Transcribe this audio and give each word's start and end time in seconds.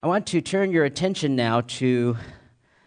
I 0.00 0.06
want 0.06 0.28
to 0.28 0.40
turn 0.40 0.70
your 0.70 0.84
attention 0.84 1.34
now 1.34 1.62
to 1.62 2.16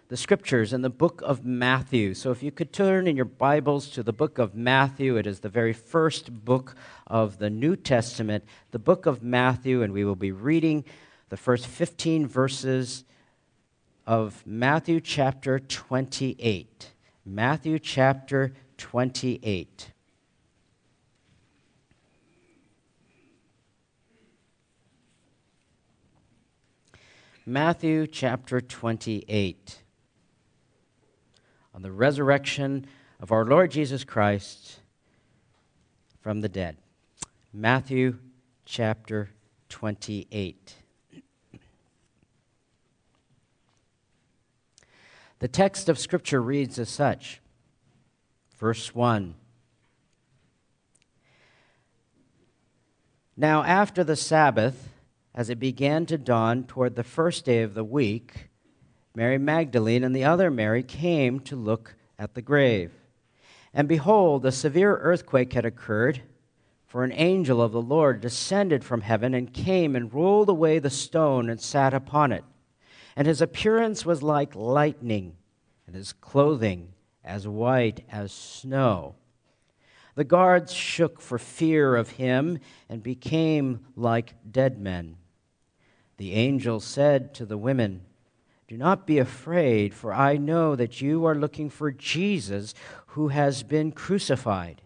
the 0.07 0.15
scriptures 0.15 0.71
and 0.71 0.81
the 0.81 0.89
book 0.89 1.21
of 1.25 1.43
Matthew. 1.43 2.13
So, 2.13 2.31
if 2.31 2.41
you 2.41 2.51
could 2.51 2.71
turn 2.71 3.05
in 3.05 3.17
your 3.17 3.25
Bibles 3.25 3.89
to 3.89 4.01
the 4.01 4.13
book 4.13 4.37
of 4.37 4.55
Matthew, 4.55 5.17
it 5.17 5.27
is 5.27 5.41
the 5.41 5.49
very 5.49 5.73
first 5.73 6.45
book 6.45 6.73
of 7.07 7.37
the 7.37 7.49
New 7.49 7.75
Testament, 7.75 8.45
the 8.71 8.79
book 8.79 9.07
of 9.07 9.21
Matthew, 9.21 9.83
and 9.83 9.91
we 9.91 10.05
will 10.05 10.15
be 10.15 10.31
reading 10.31 10.85
the 11.27 11.35
first 11.35 11.67
15 11.67 12.27
verses 12.27 13.03
of 14.07 14.41
Matthew 14.47 15.01
chapter 15.01 15.59
28. 15.59 16.93
Matthew 17.25 17.77
chapter 17.77 18.53
28. 18.77 19.90
Matthew 27.45 28.05
chapter 28.05 28.61
28. 28.61 29.81
On 31.73 31.81
the 31.81 31.91
resurrection 31.91 32.85
of 33.19 33.31
our 33.31 33.43
Lord 33.45 33.71
Jesus 33.71 34.03
Christ 34.03 34.79
from 36.19 36.41
the 36.41 36.49
dead. 36.49 36.77
Matthew 37.51 38.19
chapter 38.65 39.31
28. 39.69 40.75
The 45.39 45.47
text 45.47 45.89
of 45.89 45.97
Scripture 45.97 46.41
reads 46.41 46.77
as 46.77 46.89
such 46.89 47.41
Verse 48.59 48.93
1. 48.93 49.33
Now, 53.35 53.63
after 53.63 54.03
the 54.03 54.15
Sabbath, 54.15 54.89
as 55.33 55.49
it 55.49 55.59
began 55.59 56.05
to 56.05 56.17
dawn 56.17 56.63
toward 56.63 56.95
the 56.95 57.03
first 57.03 57.45
day 57.45 57.61
of 57.61 57.73
the 57.73 57.83
week, 57.83 58.49
Mary 59.15 59.37
Magdalene 59.37 60.03
and 60.03 60.15
the 60.15 60.23
other 60.23 60.51
Mary 60.51 60.83
came 60.83 61.39
to 61.41 61.55
look 61.55 61.95
at 62.19 62.33
the 62.33 62.41
grave. 62.41 62.91
And 63.73 63.87
behold, 63.87 64.45
a 64.45 64.51
severe 64.51 64.97
earthquake 64.97 65.53
had 65.53 65.65
occurred, 65.65 66.21
for 66.85 67.03
an 67.05 67.13
angel 67.13 67.61
of 67.61 67.71
the 67.71 67.81
Lord 67.81 68.19
descended 68.19 68.83
from 68.83 69.01
heaven 69.01 69.33
and 69.33 69.53
came 69.53 69.95
and 69.95 70.13
rolled 70.13 70.49
away 70.49 70.79
the 70.79 70.89
stone 70.89 71.49
and 71.49 71.59
sat 71.59 71.93
upon 71.93 72.33
it. 72.33 72.43
And 73.15 73.27
his 73.27 73.41
appearance 73.41 74.05
was 74.05 74.21
like 74.21 74.55
lightning, 74.55 75.37
and 75.87 75.95
his 75.95 76.11
clothing 76.11 76.89
as 77.23 77.47
white 77.47 78.03
as 78.09 78.33
snow. 78.33 79.15
The 80.15 80.23
guards 80.25 80.73
shook 80.73 81.21
for 81.21 81.37
fear 81.37 81.95
of 81.95 82.09
him 82.11 82.59
and 82.89 83.01
became 83.01 83.85
like 83.95 84.33
dead 84.51 84.77
men. 84.77 85.15
The 86.21 86.33
angel 86.33 86.79
said 86.79 87.33
to 87.33 87.47
the 87.47 87.57
women, 87.57 88.03
Do 88.67 88.77
not 88.77 89.07
be 89.07 89.17
afraid, 89.17 89.91
for 89.91 90.13
I 90.13 90.37
know 90.37 90.75
that 90.75 91.01
you 91.01 91.25
are 91.25 91.33
looking 91.33 91.67
for 91.67 91.89
Jesus 91.89 92.75
who 93.07 93.29
has 93.29 93.63
been 93.63 93.91
crucified. 93.91 94.83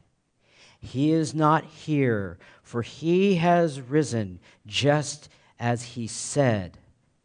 He 0.80 1.12
is 1.12 1.36
not 1.36 1.66
here, 1.66 2.38
for 2.64 2.84
he 2.84 3.36
has 3.36 3.82
risen 3.82 4.40
just 4.66 5.28
as 5.60 5.84
he 5.84 6.08
said. 6.08 6.78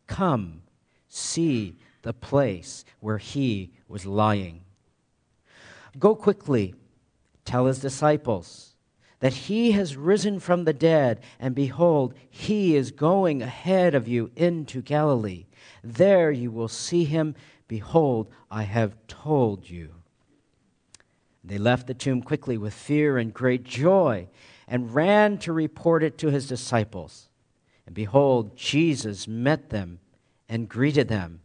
Come, 0.09 0.63
see 1.09 1.77
the 2.03 2.13
place 2.13 2.85
where 2.99 3.19
he 3.19 3.71
was 3.87 4.07
lying. 4.07 4.63
Go 6.01 6.17
quickly, 6.17 6.75
tell 7.45 7.67
his 7.67 7.79
disciples 7.79 8.70
that 9.21 9.35
he 9.35 9.73
has 9.73 9.97
risen 9.97 10.41
from 10.41 10.65
the 10.65 10.73
dead, 10.73 11.21
and 11.39 11.55
behold, 11.55 12.15
he 12.29 12.75
is 12.75 12.91
going 12.91 13.43
ahead 13.43 13.95
of 13.95 14.09
you 14.09 14.31
into 14.35 14.83
Galilee. 14.83 15.47
There 15.85 16.31
you 16.31 16.51
will 16.51 16.69
see 16.69 17.05
him. 17.05 17.35
Behold, 17.69 18.29
I 18.51 18.65
have 18.65 18.97
told 19.07 19.69
you. 19.69 19.95
They 21.45 21.59
left 21.59 21.87
the 21.87 21.95
tomb 21.95 22.23
quickly 22.23 22.59
with 22.59 22.75
fear 22.75 23.17
and 23.17 23.33
great 23.33 23.65
joy 23.65 24.29
and 24.67 24.95
ran 24.95 25.39
to 25.39 25.53
report 25.53 26.03
it 26.03 26.19
to 26.19 26.31
his 26.31 26.47
disciples. 26.47 27.29
And 27.87 27.95
behold, 27.95 28.57
Jesus 28.57 29.27
met 29.27 29.71
them 29.71 30.01
and 30.49 30.69
greeted 30.69 31.09
them. 31.09 31.41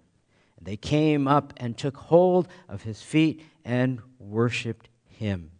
And 0.57 0.65
they 0.65 0.77
came 0.77 1.27
up 1.27 1.53
and 1.57 1.77
took 1.77 1.97
hold 1.97 2.47
of 2.69 2.83
his 2.83 3.01
feet 3.01 3.41
and 3.63 4.01
worshiped 4.19 4.89
him. 5.07 5.51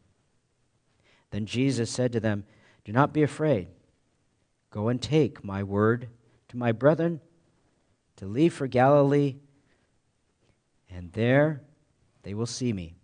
Then 1.36 1.46
Jesus 1.46 1.92
said 1.92 2.14
to 2.14 2.22
them, 2.22 2.46
Do 2.86 2.94
not 2.94 3.12
be 3.12 3.22
afraid. 3.22 3.68
Go 4.72 4.88
and 4.88 5.02
take 5.02 5.44
my 5.44 5.64
word 5.64 6.08
to 6.48 6.56
my 6.56 6.72
brethren 6.72 7.20
to 8.16 8.26
leave 8.26 8.54
for 8.54 8.68
Galilee, 8.68 9.36
and 10.90 11.12
there 11.12 11.60
they 12.24 12.34
will 12.34 12.46
see 12.46 12.72
me. 12.72 12.96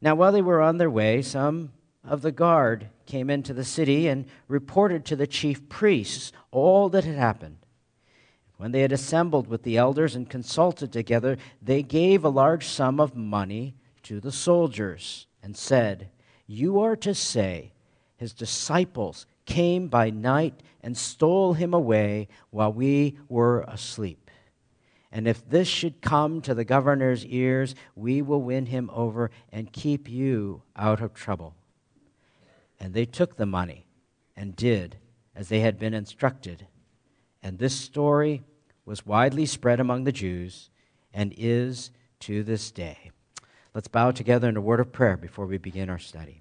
Now, 0.00 0.14
while 0.14 0.30
they 0.30 0.42
were 0.42 0.60
on 0.60 0.78
their 0.78 0.88
way, 0.88 1.22
some 1.22 1.72
of 2.04 2.22
the 2.22 2.30
guard 2.30 2.86
came 3.04 3.30
into 3.30 3.52
the 3.52 3.64
city 3.64 4.06
and 4.06 4.26
reported 4.46 5.04
to 5.06 5.16
the 5.16 5.26
chief 5.26 5.68
priests 5.68 6.30
all 6.52 6.88
that 6.90 7.02
had 7.02 7.16
happened. 7.16 7.66
When 8.58 8.70
they 8.70 8.82
had 8.82 8.92
assembled 8.92 9.48
with 9.48 9.64
the 9.64 9.76
elders 9.76 10.14
and 10.14 10.30
consulted 10.30 10.92
together, 10.92 11.36
they 11.60 11.82
gave 11.82 12.22
a 12.24 12.28
large 12.28 12.68
sum 12.68 13.00
of 13.00 13.16
money 13.16 13.74
to 14.04 14.20
the 14.20 14.30
soldiers 14.30 15.26
and 15.42 15.56
said, 15.56 16.10
you 16.50 16.80
are 16.80 16.96
to 16.96 17.14
say, 17.14 17.72
His 18.16 18.32
disciples 18.32 19.26
came 19.46 19.88
by 19.88 20.10
night 20.10 20.62
and 20.82 20.96
stole 20.96 21.54
him 21.54 21.72
away 21.72 22.28
while 22.50 22.72
we 22.72 23.18
were 23.28 23.60
asleep. 23.68 24.30
And 25.12 25.26
if 25.26 25.48
this 25.48 25.68
should 25.68 26.00
come 26.00 26.40
to 26.42 26.54
the 26.54 26.64
governor's 26.64 27.24
ears, 27.26 27.74
we 27.94 28.22
will 28.22 28.42
win 28.42 28.66
him 28.66 28.90
over 28.92 29.30
and 29.52 29.72
keep 29.72 30.08
you 30.08 30.62
out 30.76 31.00
of 31.00 31.14
trouble. 31.14 31.54
And 32.78 32.94
they 32.94 33.06
took 33.06 33.36
the 33.36 33.46
money 33.46 33.86
and 34.36 34.56
did 34.56 34.96
as 35.34 35.48
they 35.48 35.60
had 35.60 35.78
been 35.78 35.94
instructed. 35.94 36.66
And 37.42 37.58
this 37.58 37.74
story 37.74 38.42
was 38.84 39.06
widely 39.06 39.46
spread 39.46 39.80
among 39.80 40.04
the 40.04 40.12
Jews 40.12 40.70
and 41.12 41.34
is 41.36 41.90
to 42.20 42.42
this 42.42 42.70
day. 42.70 43.10
Let's 43.74 43.88
bow 43.88 44.10
together 44.10 44.48
in 44.48 44.56
a 44.56 44.60
word 44.60 44.80
of 44.80 44.92
prayer 44.92 45.16
before 45.16 45.46
we 45.46 45.58
begin 45.58 45.90
our 45.90 45.98
study. 45.98 46.39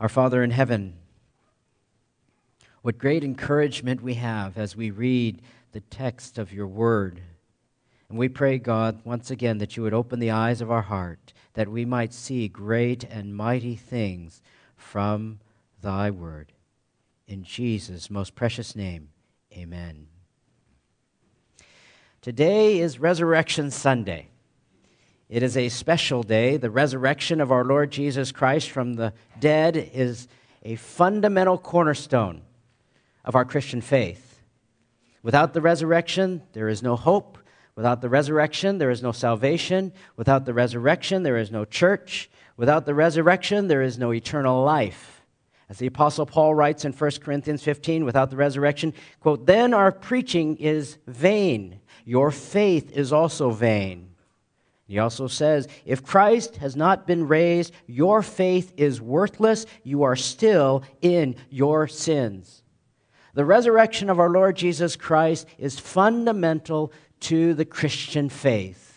Our 0.00 0.08
Father 0.08 0.44
in 0.44 0.52
heaven, 0.52 0.94
what 2.82 2.98
great 2.98 3.24
encouragement 3.24 4.00
we 4.00 4.14
have 4.14 4.56
as 4.56 4.76
we 4.76 4.90
read 4.90 5.42
the 5.72 5.80
text 5.80 6.38
of 6.38 6.52
your 6.52 6.68
word. 6.68 7.20
And 8.08 8.16
we 8.16 8.28
pray, 8.28 8.58
God, 8.58 9.00
once 9.04 9.30
again, 9.30 9.58
that 9.58 9.76
you 9.76 9.82
would 9.82 9.92
open 9.92 10.20
the 10.20 10.30
eyes 10.30 10.60
of 10.60 10.70
our 10.70 10.82
heart, 10.82 11.32
that 11.54 11.68
we 11.68 11.84
might 11.84 12.14
see 12.14 12.46
great 12.48 13.02
and 13.02 13.36
mighty 13.36 13.74
things 13.74 14.40
from 14.76 15.40
thy 15.82 16.10
word. 16.10 16.52
In 17.26 17.42
Jesus' 17.42 18.08
most 18.08 18.34
precious 18.34 18.76
name, 18.76 19.08
amen. 19.52 20.06
Today 22.22 22.78
is 22.78 22.98
Resurrection 22.98 23.70
Sunday. 23.70 24.28
It 25.28 25.42
is 25.42 25.56
a 25.56 25.68
special 25.68 26.22
day. 26.22 26.56
The 26.56 26.70
resurrection 26.70 27.40
of 27.40 27.52
our 27.52 27.64
Lord 27.64 27.90
Jesus 27.90 28.32
Christ 28.32 28.70
from 28.70 28.94
the 28.94 29.12
dead 29.38 29.76
is 29.76 30.28
a 30.62 30.76
fundamental 30.76 31.58
cornerstone 31.58 32.42
of 33.24 33.34
our 33.34 33.44
Christian 33.44 33.80
faith. 33.80 34.40
Without 35.22 35.52
the 35.52 35.60
resurrection, 35.60 36.42
there 36.52 36.68
is 36.68 36.82
no 36.82 36.96
hope. 36.96 37.38
Without 37.76 38.00
the 38.00 38.08
resurrection, 38.08 38.78
there 38.78 38.90
is 38.90 39.02
no 39.02 39.12
salvation. 39.12 39.92
Without 40.16 40.46
the 40.46 40.54
resurrection, 40.54 41.22
there 41.22 41.36
is 41.36 41.50
no 41.50 41.64
church. 41.64 42.30
Without 42.56 42.86
the 42.86 42.94
resurrection, 42.94 43.68
there 43.68 43.82
is 43.82 43.98
no 43.98 44.12
eternal 44.12 44.64
life. 44.64 45.22
As 45.68 45.78
the 45.78 45.86
Apostle 45.86 46.24
Paul 46.24 46.54
writes 46.54 46.84
in 46.86 46.92
1 46.92 47.10
Corinthians 47.20 47.62
15, 47.62 48.04
without 48.04 48.30
the 48.30 48.36
resurrection, 48.36 48.94
quote, 49.20 49.44
then 49.44 49.74
our 49.74 49.92
preaching 49.92 50.56
is 50.56 50.96
vain 51.06 51.80
your 52.08 52.30
faith 52.30 52.90
is 52.92 53.12
also 53.12 53.50
vain. 53.50 54.07
He 54.88 54.98
also 54.98 55.26
says, 55.26 55.68
if 55.84 56.02
Christ 56.02 56.56
has 56.56 56.74
not 56.74 57.06
been 57.06 57.28
raised, 57.28 57.74
your 57.86 58.22
faith 58.22 58.72
is 58.78 59.02
worthless. 59.02 59.66
You 59.84 60.02
are 60.04 60.16
still 60.16 60.82
in 61.02 61.36
your 61.50 61.86
sins. 61.86 62.62
The 63.34 63.44
resurrection 63.44 64.08
of 64.08 64.18
our 64.18 64.30
Lord 64.30 64.56
Jesus 64.56 64.96
Christ 64.96 65.46
is 65.58 65.78
fundamental 65.78 66.90
to 67.20 67.52
the 67.52 67.66
Christian 67.66 68.30
faith. 68.30 68.87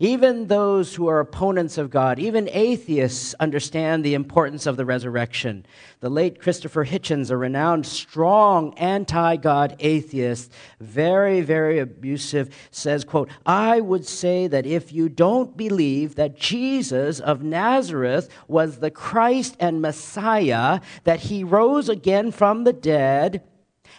Even 0.00 0.48
those 0.48 0.94
who 0.94 1.06
are 1.06 1.20
opponents 1.20 1.78
of 1.78 1.90
God, 1.90 2.18
even 2.18 2.48
atheists, 2.50 3.34
understand 3.38 4.04
the 4.04 4.14
importance 4.14 4.66
of 4.66 4.76
the 4.76 4.84
resurrection. 4.84 5.64
The 6.00 6.10
late 6.10 6.40
Christopher 6.40 6.84
Hitchens, 6.84 7.30
a 7.30 7.36
renowned, 7.36 7.86
strong, 7.86 8.74
anti 8.74 9.36
God 9.36 9.76
atheist, 9.78 10.52
very, 10.80 11.42
very 11.42 11.78
abusive, 11.78 12.54
says, 12.72 13.04
quote, 13.04 13.30
I 13.46 13.80
would 13.80 14.04
say 14.04 14.48
that 14.48 14.66
if 14.66 14.92
you 14.92 15.08
don't 15.08 15.56
believe 15.56 16.16
that 16.16 16.36
Jesus 16.36 17.20
of 17.20 17.42
Nazareth 17.42 18.28
was 18.48 18.78
the 18.78 18.90
Christ 18.90 19.56
and 19.60 19.80
Messiah, 19.80 20.80
that 21.04 21.20
he 21.20 21.44
rose 21.44 21.88
again 21.88 22.32
from 22.32 22.64
the 22.64 22.72
dead, 22.72 23.44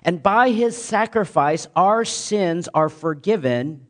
and 0.04 0.22
by 0.22 0.50
his 0.52 0.78
sacrifice 0.78 1.68
our 1.76 2.04
sins 2.04 2.68
are 2.74 2.90
forgiven, 2.90 3.88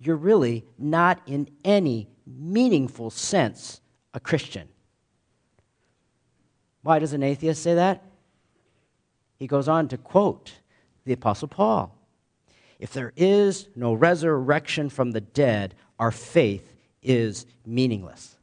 you're 0.00 0.16
really 0.16 0.64
not 0.78 1.20
in 1.26 1.48
any 1.64 2.08
meaningful 2.26 3.10
sense 3.10 3.80
a 4.14 4.20
Christian. 4.20 4.68
Why 6.82 6.98
does 6.98 7.12
an 7.12 7.22
atheist 7.22 7.62
say 7.62 7.74
that? 7.74 8.02
He 9.36 9.46
goes 9.46 9.68
on 9.68 9.88
to 9.88 9.98
quote 9.98 10.52
the 11.04 11.12
Apostle 11.12 11.48
Paul 11.48 11.94
If 12.78 12.92
there 12.92 13.12
is 13.16 13.68
no 13.76 13.92
resurrection 13.92 14.88
from 14.88 15.10
the 15.10 15.20
dead, 15.20 15.74
our 15.98 16.10
faith 16.10 16.74
is 17.02 17.46
meaningless. 17.66 18.36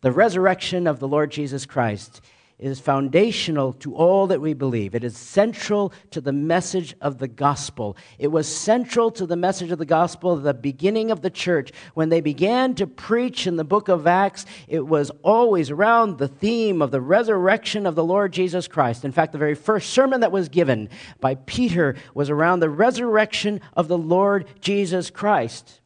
The 0.00 0.12
resurrection 0.12 0.86
of 0.86 1.00
the 1.00 1.08
Lord 1.08 1.30
Jesus 1.30 1.66
Christ 1.66 2.20
is 2.58 2.80
foundational 2.80 3.72
to 3.74 3.94
all 3.94 4.26
that 4.26 4.40
we 4.40 4.52
believe. 4.52 4.94
It 4.94 5.04
is 5.04 5.16
central 5.16 5.92
to 6.10 6.20
the 6.20 6.32
message 6.32 6.94
of 7.00 7.18
the 7.18 7.28
gospel. 7.28 7.96
It 8.18 8.28
was 8.28 8.48
central 8.48 9.10
to 9.12 9.26
the 9.26 9.36
message 9.36 9.70
of 9.70 9.78
the 9.78 9.86
gospel 9.86 10.36
at 10.36 10.42
the 10.42 10.54
beginning 10.54 11.10
of 11.10 11.22
the 11.22 11.30
church. 11.30 11.70
When 11.94 12.08
they 12.08 12.20
began 12.20 12.74
to 12.76 12.86
preach 12.86 13.46
in 13.46 13.56
the 13.56 13.64
book 13.64 13.88
of 13.88 14.06
Acts, 14.06 14.44
it 14.66 14.86
was 14.86 15.10
always 15.22 15.70
around 15.70 16.18
the 16.18 16.28
theme 16.28 16.82
of 16.82 16.90
the 16.90 17.00
resurrection 17.00 17.86
of 17.86 17.94
the 17.94 18.04
Lord 18.04 18.32
Jesus 18.32 18.66
Christ. 18.66 19.04
In 19.04 19.12
fact, 19.12 19.32
the 19.32 19.38
very 19.38 19.54
first 19.54 19.90
sermon 19.90 20.20
that 20.20 20.32
was 20.32 20.48
given 20.48 20.88
by 21.20 21.36
Peter 21.36 21.94
was 22.14 22.30
around 22.30 22.60
the 22.60 22.70
resurrection 22.70 23.60
of 23.74 23.88
the 23.88 23.98
Lord 23.98 24.46
Jesus 24.60 25.10
Christ. 25.10 25.80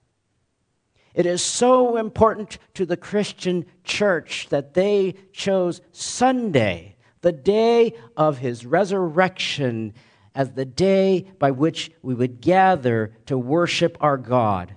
It 1.14 1.26
is 1.26 1.42
so 1.42 1.96
important 1.96 2.58
to 2.74 2.86
the 2.86 2.96
Christian 2.96 3.66
church 3.84 4.48
that 4.48 4.74
they 4.74 5.14
chose 5.32 5.82
Sunday, 5.92 6.96
the 7.20 7.32
day 7.32 7.94
of 8.16 8.38
his 8.38 8.64
resurrection, 8.64 9.92
as 10.34 10.52
the 10.52 10.64
day 10.64 11.26
by 11.38 11.50
which 11.50 11.90
we 12.02 12.14
would 12.14 12.40
gather 12.40 13.12
to 13.26 13.36
worship 13.36 13.98
our 14.00 14.16
God, 14.16 14.74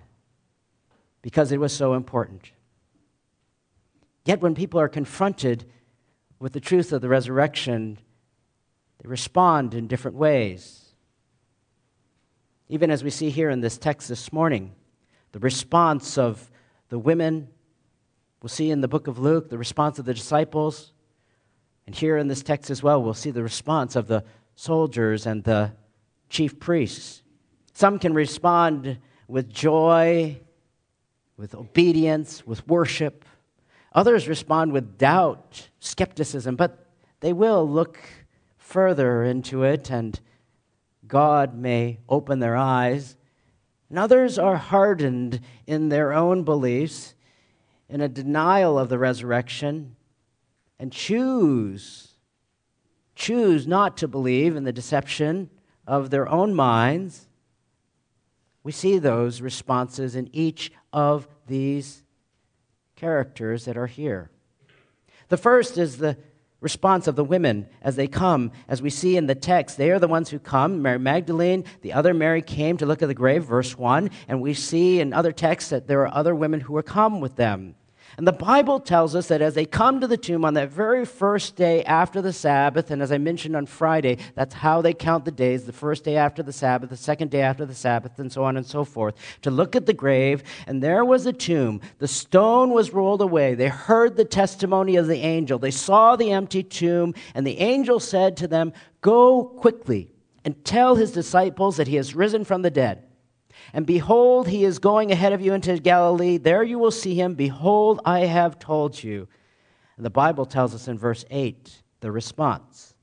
because 1.21 1.51
it 1.51 1.59
was 1.59 1.71
so 1.71 1.93
important. 1.93 2.51
Yet, 4.25 4.41
when 4.41 4.55
people 4.55 4.79
are 4.79 4.89
confronted 4.89 5.65
with 6.39 6.51
the 6.51 6.59
truth 6.59 6.91
of 6.91 7.01
the 7.01 7.07
resurrection, 7.07 7.99
they 9.01 9.07
respond 9.07 9.73
in 9.73 9.87
different 9.87 10.17
ways. 10.17 10.81
Even 12.67 12.91
as 12.91 13.03
we 13.03 13.11
see 13.11 13.29
here 13.29 13.49
in 13.49 13.61
this 13.61 13.77
text 13.77 14.09
this 14.09 14.33
morning 14.33 14.73
the 15.35 15.39
response 15.39 16.17
of 16.17 16.49
the 16.87 16.97
women. 16.97 17.49
We'll 18.41 18.47
see 18.47 18.71
in 18.71 18.79
the 18.79 18.87
book 18.87 19.07
of 19.07 19.19
Luke 19.19 19.49
the 19.49 19.57
response 19.57 19.99
of 19.99 20.05
the 20.05 20.13
disciples. 20.13 20.93
And 21.85 21.93
here 21.93 22.15
in 22.15 22.29
this 22.29 22.41
text 22.41 22.71
as 22.71 22.81
well, 22.81 23.03
we'll 23.03 23.13
see 23.13 23.31
the 23.31 23.43
response 23.43 23.97
of 23.97 24.07
the 24.07 24.23
soldiers 24.55 25.25
and 25.25 25.43
the 25.43 25.73
chief 26.29 26.57
priests. 26.57 27.21
Some 27.73 27.99
can 27.99 28.13
respond 28.13 28.97
with 29.27 29.51
joy, 29.51 30.39
with 31.35 31.53
obedience, 31.53 32.47
with 32.47 32.65
worship. 32.65 33.25
Others 33.91 34.29
respond 34.29 34.71
with 34.71 34.97
doubt, 34.97 35.67
skepticism, 35.79 36.55
but 36.55 36.87
they 37.19 37.33
will 37.33 37.69
look 37.69 37.99
further 38.55 39.21
into 39.21 39.63
it 39.63 39.91
and 39.91 40.17
God 41.05 41.57
may 41.57 41.99
open 42.07 42.39
their 42.39 42.55
eyes 42.55 43.17
and 43.95 44.03
others 44.03 44.37
are 44.37 44.57
hardened 44.57 45.39
in 45.65 45.87
their 45.87 46.11
own 46.11 46.43
beliefs, 46.43 47.15
in 47.87 48.01
a 48.01 48.09
denial 48.09 48.77
of 48.77 48.89
the 48.89 48.99
resurrection, 48.99 49.95
and 50.77 50.91
choose, 50.91 52.09
choose 53.15 53.65
not 53.65 53.95
to 53.95 54.05
believe 54.05 54.57
in 54.57 54.65
the 54.65 54.73
deception 54.73 55.49
of 55.87 56.09
their 56.09 56.27
own 56.27 56.53
minds. 56.53 57.29
We 58.63 58.73
see 58.73 58.99
those 58.99 59.39
responses 59.39 60.13
in 60.13 60.29
each 60.33 60.73
of 60.91 61.29
these 61.47 62.03
characters 62.97 63.63
that 63.63 63.77
are 63.77 63.87
here. 63.87 64.29
The 65.29 65.37
first 65.37 65.77
is 65.77 65.99
the 65.99 66.17
response 66.61 67.07
of 67.07 67.15
the 67.15 67.23
women 67.23 67.67
as 67.81 67.95
they 67.95 68.07
come, 68.07 68.51
as 68.67 68.81
we 68.81 68.89
see 68.89 69.17
in 69.17 69.27
the 69.27 69.35
text. 69.35 69.77
They 69.77 69.91
are 69.91 69.99
the 69.99 70.07
ones 70.07 70.29
who 70.29 70.39
come. 70.39 70.81
Mary 70.81 70.99
Magdalene, 70.99 71.65
the 71.81 71.93
other 71.93 72.13
Mary 72.13 72.41
came 72.41 72.77
to 72.77 72.85
look 72.85 73.01
at 73.01 73.07
the 73.07 73.13
grave, 73.13 73.43
verse 73.43 73.77
1. 73.77 74.09
And 74.27 74.41
we 74.41 74.53
see 74.53 74.99
in 74.99 75.13
other 75.13 75.31
texts 75.31 75.69
that 75.69 75.87
there 75.87 76.01
are 76.01 76.13
other 76.13 76.33
women 76.33 76.61
who 76.61 76.75
are 76.77 76.83
come 76.83 77.21
with 77.21 77.35
them. 77.35 77.75
And 78.17 78.25
the 78.25 78.31
Bible 78.31 78.79
tells 78.79 79.13
us 79.15 79.27
that 79.27 79.41
as 79.41 79.55
they 79.55 79.65
come 79.65 79.99
to 79.99 80.07
the 80.07 80.17
tomb 80.17 80.45
on 80.45 80.53
that 80.53 80.69
very 80.69 81.05
first 81.05 81.55
day 81.55 81.83
after 81.83 82.21
the 82.21 82.31
Sabbath, 82.31 82.89
and 82.89 83.01
as 83.01 83.11
I 83.11 83.17
mentioned 83.17 83.55
on 83.55 83.65
Friday, 83.65 84.19
that's 84.35 84.53
how 84.53 84.81
they 84.81 84.93
count 84.93 85.25
the 85.25 85.31
days 85.31 85.65
the 85.65 85.73
first 85.73 86.03
day 86.03 86.15
after 86.15 86.41
the 86.41 86.53
Sabbath, 86.53 86.89
the 86.89 86.97
second 86.97 87.29
day 87.29 87.41
after 87.41 87.65
the 87.65 87.75
Sabbath, 87.75 88.17
and 88.17 88.31
so 88.31 88.43
on 88.43 88.55
and 88.55 88.65
so 88.65 88.85
forth 88.85 89.15
to 89.41 89.51
look 89.51 89.75
at 89.75 89.85
the 89.85 89.93
grave. 89.93 90.43
And 90.65 90.81
there 90.81 91.03
was 91.03 91.25
a 91.25 91.33
tomb. 91.33 91.81
The 91.99 92.07
stone 92.07 92.71
was 92.71 92.93
rolled 92.93 93.21
away. 93.21 93.53
They 93.55 93.67
heard 93.67 94.15
the 94.15 94.25
testimony 94.25 94.95
of 94.95 95.07
the 95.07 95.19
angel. 95.19 95.59
They 95.59 95.71
saw 95.71 96.15
the 96.15 96.31
empty 96.31 96.63
tomb, 96.63 97.13
and 97.33 97.45
the 97.45 97.59
angel 97.59 97.99
said 97.99 98.37
to 98.37 98.47
them, 98.47 98.71
Go 99.01 99.43
quickly 99.43 100.09
and 100.45 100.63
tell 100.63 100.95
his 100.95 101.11
disciples 101.11 101.77
that 101.77 101.87
he 101.87 101.95
has 101.95 102.15
risen 102.15 102.45
from 102.45 102.61
the 102.61 102.71
dead. 102.71 103.03
And 103.73 103.85
behold, 103.85 104.47
he 104.47 104.63
is 104.63 104.79
going 104.79 105.11
ahead 105.11 105.33
of 105.33 105.41
you 105.41 105.53
into 105.53 105.77
Galilee. 105.79 106.37
There 106.37 106.63
you 106.63 106.79
will 106.79 106.91
see 106.91 107.15
him. 107.15 107.35
Behold, 107.35 107.99
I 108.05 108.21
have 108.21 108.59
told 108.59 109.03
you. 109.03 109.27
And 109.97 110.05
the 110.05 110.09
Bible 110.09 110.45
tells 110.45 110.75
us 110.75 110.87
in 110.87 110.97
verse 110.97 111.25
8 111.29 111.81
the 111.99 112.11
response. 112.11 112.95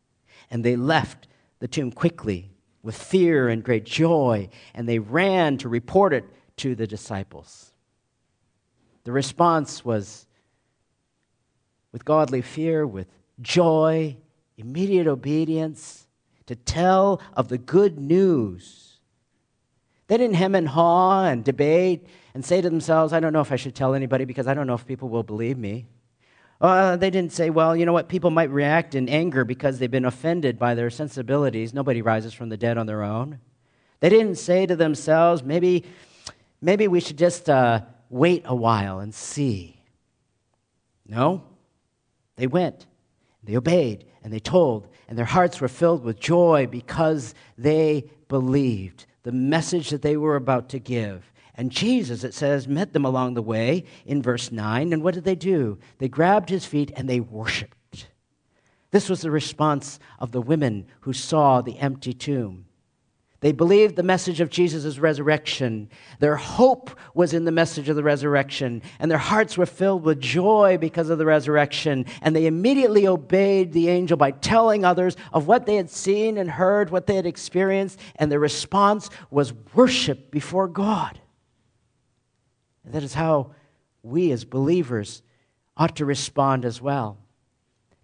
And 0.50 0.64
they 0.64 0.76
left 0.76 1.28
the 1.58 1.68
tomb 1.68 1.90
quickly 1.90 2.50
with 2.82 2.96
fear 2.96 3.48
and 3.48 3.62
great 3.62 3.84
joy, 3.84 4.48
and 4.74 4.88
they 4.88 4.98
ran 4.98 5.56
to 5.58 5.68
report 5.68 6.12
it 6.12 6.24
to 6.56 6.74
the 6.74 6.86
disciples. 6.86 7.72
The 9.04 9.12
response 9.12 9.84
was 9.84 10.26
with 11.92 12.04
godly 12.04 12.42
fear, 12.42 12.86
with 12.86 13.08
joy, 13.40 14.16
immediate 14.56 15.06
obedience, 15.06 16.06
to 16.46 16.56
tell 16.56 17.20
of 17.34 17.48
the 17.48 17.58
good 17.58 17.98
news 17.98 18.91
they 20.12 20.18
didn't 20.18 20.34
hem 20.34 20.54
and 20.54 20.68
haw 20.68 21.24
and 21.24 21.42
debate 21.42 22.06
and 22.34 22.44
say 22.44 22.60
to 22.60 22.68
themselves, 22.68 23.14
I 23.14 23.20
don't 23.20 23.32
know 23.32 23.40
if 23.40 23.50
I 23.50 23.56
should 23.56 23.74
tell 23.74 23.94
anybody 23.94 24.26
because 24.26 24.46
I 24.46 24.52
don't 24.52 24.66
know 24.66 24.74
if 24.74 24.86
people 24.86 25.08
will 25.08 25.22
believe 25.22 25.56
me. 25.56 25.86
Uh, 26.60 26.96
they 26.96 27.08
didn't 27.08 27.32
say, 27.32 27.48
well, 27.48 27.74
you 27.74 27.86
know 27.86 27.94
what, 27.94 28.10
people 28.10 28.28
might 28.30 28.50
react 28.50 28.94
in 28.94 29.08
anger 29.08 29.42
because 29.42 29.78
they've 29.78 29.90
been 29.90 30.04
offended 30.04 30.58
by 30.58 30.74
their 30.74 30.90
sensibilities. 30.90 31.72
Nobody 31.72 32.02
rises 32.02 32.34
from 32.34 32.50
the 32.50 32.58
dead 32.58 32.76
on 32.76 32.84
their 32.84 33.02
own. 33.02 33.38
They 34.00 34.10
didn't 34.10 34.34
say 34.34 34.66
to 34.66 34.76
themselves, 34.76 35.42
maybe, 35.42 35.84
maybe 36.60 36.88
we 36.88 37.00
should 37.00 37.16
just 37.16 37.48
uh, 37.48 37.80
wait 38.10 38.42
a 38.44 38.54
while 38.54 38.98
and 39.00 39.14
see. 39.14 39.80
No, 41.06 41.42
they 42.36 42.48
went, 42.48 42.84
they 43.42 43.56
obeyed, 43.56 44.04
and 44.22 44.30
they 44.30 44.40
told, 44.40 44.88
and 45.08 45.16
their 45.16 45.24
hearts 45.24 45.58
were 45.58 45.68
filled 45.68 46.04
with 46.04 46.20
joy 46.20 46.68
because 46.70 47.34
they 47.56 48.10
believed 48.28 49.06
the 49.22 49.32
message 49.32 49.90
that 49.90 50.02
they 50.02 50.16
were 50.16 50.36
about 50.36 50.68
to 50.70 50.78
give. 50.78 51.32
And 51.54 51.70
Jesus, 51.70 52.24
it 52.24 52.34
says, 52.34 52.66
met 52.66 52.92
them 52.92 53.04
along 53.04 53.34
the 53.34 53.42
way 53.42 53.84
in 54.06 54.22
verse 54.22 54.50
9. 54.50 54.92
And 54.92 55.02
what 55.02 55.14
did 55.14 55.24
they 55.24 55.34
do? 55.34 55.78
They 55.98 56.08
grabbed 56.08 56.48
his 56.48 56.64
feet 56.64 56.90
and 56.96 57.08
they 57.08 57.20
worshiped. 57.20 58.06
This 58.90 59.08
was 59.08 59.22
the 59.22 59.30
response 59.30 59.98
of 60.18 60.32
the 60.32 60.42
women 60.42 60.86
who 61.00 61.12
saw 61.12 61.60
the 61.60 61.78
empty 61.78 62.12
tomb. 62.12 62.66
They 63.42 63.50
believed 63.50 63.96
the 63.96 64.04
message 64.04 64.40
of 64.40 64.50
Jesus' 64.50 65.00
resurrection. 65.00 65.90
Their 66.20 66.36
hope 66.36 66.96
was 67.12 67.34
in 67.34 67.44
the 67.44 67.50
message 67.50 67.88
of 67.88 67.96
the 67.96 68.02
resurrection, 68.04 68.82
and 69.00 69.10
their 69.10 69.18
hearts 69.18 69.58
were 69.58 69.66
filled 69.66 70.04
with 70.04 70.20
joy 70.20 70.78
because 70.80 71.10
of 71.10 71.18
the 71.18 71.26
resurrection. 71.26 72.06
And 72.22 72.36
they 72.36 72.46
immediately 72.46 73.08
obeyed 73.08 73.72
the 73.72 73.88
angel 73.88 74.16
by 74.16 74.30
telling 74.30 74.84
others 74.84 75.16
of 75.32 75.48
what 75.48 75.66
they 75.66 75.74
had 75.74 75.90
seen 75.90 76.38
and 76.38 76.48
heard, 76.48 76.90
what 76.90 77.08
they 77.08 77.16
had 77.16 77.26
experienced, 77.26 77.98
and 78.14 78.30
their 78.30 78.38
response 78.38 79.10
was 79.28 79.52
worship 79.74 80.30
before 80.30 80.68
God. 80.68 81.18
And 82.84 82.94
that 82.94 83.02
is 83.02 83.14
how 83.14 83.56
we 84.04 84.30
as 84.30 84.44
believers 84.44 85.20
ought 85.76 85.96
to 85.96 86.04
respond 86.04 86.64
as 86.64 86.80
well. 86.80 87.18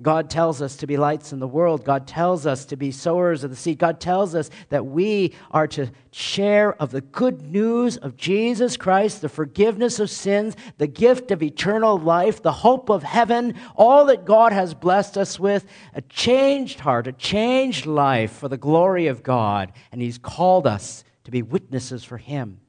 God 0.00 0.30
tells 0.30 0.62
us 0.62 0.76
to 0.76 0.86
be 0.86 0.96
lights 0.96 1.32
in 1.32 1.40
the 1.40 1.48
world. 1.48 1.84
God 1.84 2.06
tells 2.06 2.46
us 2.46 2.64
to 2.66 2.76
be 2.76 2.92
sowers 2.92 3.42
of 3.42 3.50
the 3.50 3.56
seed. 3.56 3.78
God 3.78 3.98
tells 3.98 4.32
us 4.32 4.48
that 4.68 4.86
we 4.86 5.34
are 5.50 5.66
to 5.68 5.90
share 6.12 6.80
of 6.80 6.92
the 6.92 7.00
good 7.00 7.42
news 7.42 7.96
of 7.96 8.16
Jesus 8.16 8.76
Christ, 8.76 9.22
the 9.22 9.28
forgiveness 9.28 9.98
of 9.98 10.08
sins, 10.08 10.54
the 10.76 10.86
gift 10.86 11.32
of 11.32 11.42
eternal 11.42 11.98
life, 11.98 12.40
the 12.40 12.52
hope 12.52 12.90
of 12.90 13.02
heaven, 13.02 13.54
all 13.74 14.04
that 14.04 14.24
God 14.24 14.52
has 14.52 14.72
blessed 14.72 15.18
us 15.18 15.40
with, 15.40 15.66
a 15.92 16.02
changed 16.02 16.78
heart, 16.78 17.08
a 17.08 17.12
changed 17.12 17.84
life 17.84 18.30
for 18.30 18.46
the 18.46 18.56
glory 18.56 19.08
of 19.08 19.24
God. 19.24 19.72
And 19.90 20.00
He's 20.00 20.18
called 20.18 20.68
us 20.68 21.02
to 21.24 21.32
be 21.32 21.42
witnesses 21.42 22.04
for 22.04 22.18
Him. 22.18 22.60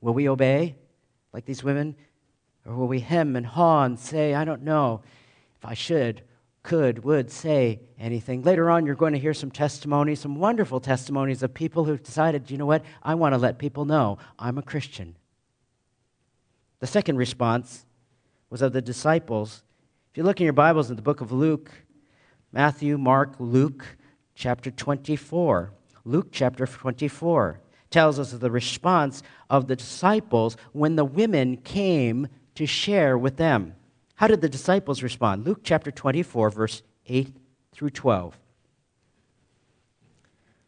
Will 0.00 0.14
we 0.14 0.28
obey 0.28 0.76
like 1.32 1.46
these 1.46 1.64
women? 1.64 1.96
Or 2.64 2.76
will 2.76 2.86
we 2.86 3.00
hem 3.00 3.34
and 3.34 3.46
haw 3.46 3.84
and 3.84 3.98
say, 3.98 4.34
I 4.34 4.44
don't 4.44 4.62
know? 4.62 5.00
If 5.58 5.64
I 5.64 5.74
should 5.74 6.22
could, 6.62 7.02
would 7.02 7.30
say 7.30 7.80
anything. 7.98 8.42
Later 8.42 8.68
on, 8.68 8.84
you're 8.84 8.94
going 8.94 9.14
to 9.14 9.18
hear 9.18 9.32
some 9.32 9.50
testimonies, 9.50 10.20
some 10.20 10.36
wonderful 10.36 10.80
testimonies 10.80 11.42
of 11.42 11.54
people 11.54 11.84
who've 11.84 12.02
decided, 12.02 12.50
you 12.50 12.58
know 12.58 12.66
what, 12.66 12.84
I 13.02 13.14
want 13.14 13.32
to 13.32 13.38
let 13.38 13.58
people 13.58 13.86
know 13.86 14.18
I'm 14.38 14.58
a 14.58 14.62
Christian. 14.62 15.16
The 16.80 16.86
second 16.86 17.16
response 17.16 17.86
was 18.50 18.60
of 18.60 18.74
the 18.74 18.82
disciples. 18.82 19.62
If 20.10 20.18
you 20.18 20.24
look 20.24 20.40
in 20.40 20.44
your 20.44 20.52
Bibles 20.52 20.90
in 20.90 20.96
the 20.96 21.02
book 21.02 21.22
of 21.22 21.32
Luke, 21.32 21.70
Matthew, 22.52 22.98
Mark, 22.98 23.34
Luke, 23.38 23.96
chapter 24.34 24.70
24. 24.70 25.72
Luke 26.04 26.28
chapter 26.30 26.66
24 26.66 27.60
tells 27.90 28.18
us 28.18 28.34
of 28.34 28.40
the 28.40 28.50
response 28.50 29.22
of 29.48 29.68
the 29.68 29.76
disciples 29.76 30.56
when 30.72 30.96
the 30.96 31.04
women 31.04 31.56
came 31.56 32.28
to 32.54 32.66
share 32.66 33.16
with 33.16 33.38
them. 33.38 33.74
How 34.18 34.26
did 34.26 34.40
the 34.40 34.48
disciples 34.48 35.00
respond? 35.00 35.46
Luke 35.46 35.60
chapter 35.62 35.92
24, 35.92 36.50
verse 36.50 36.82
8 37.06 37.36
through 37.72 37.90
12. 37.90 38.36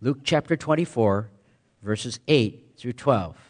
Luke 0.00 0.18
chapter 0.22 0.56
24, 0.56 1.30
verses 1.82 2.20
8 2.28 2.74
through 2.78 2.92
12. 2.92 3.49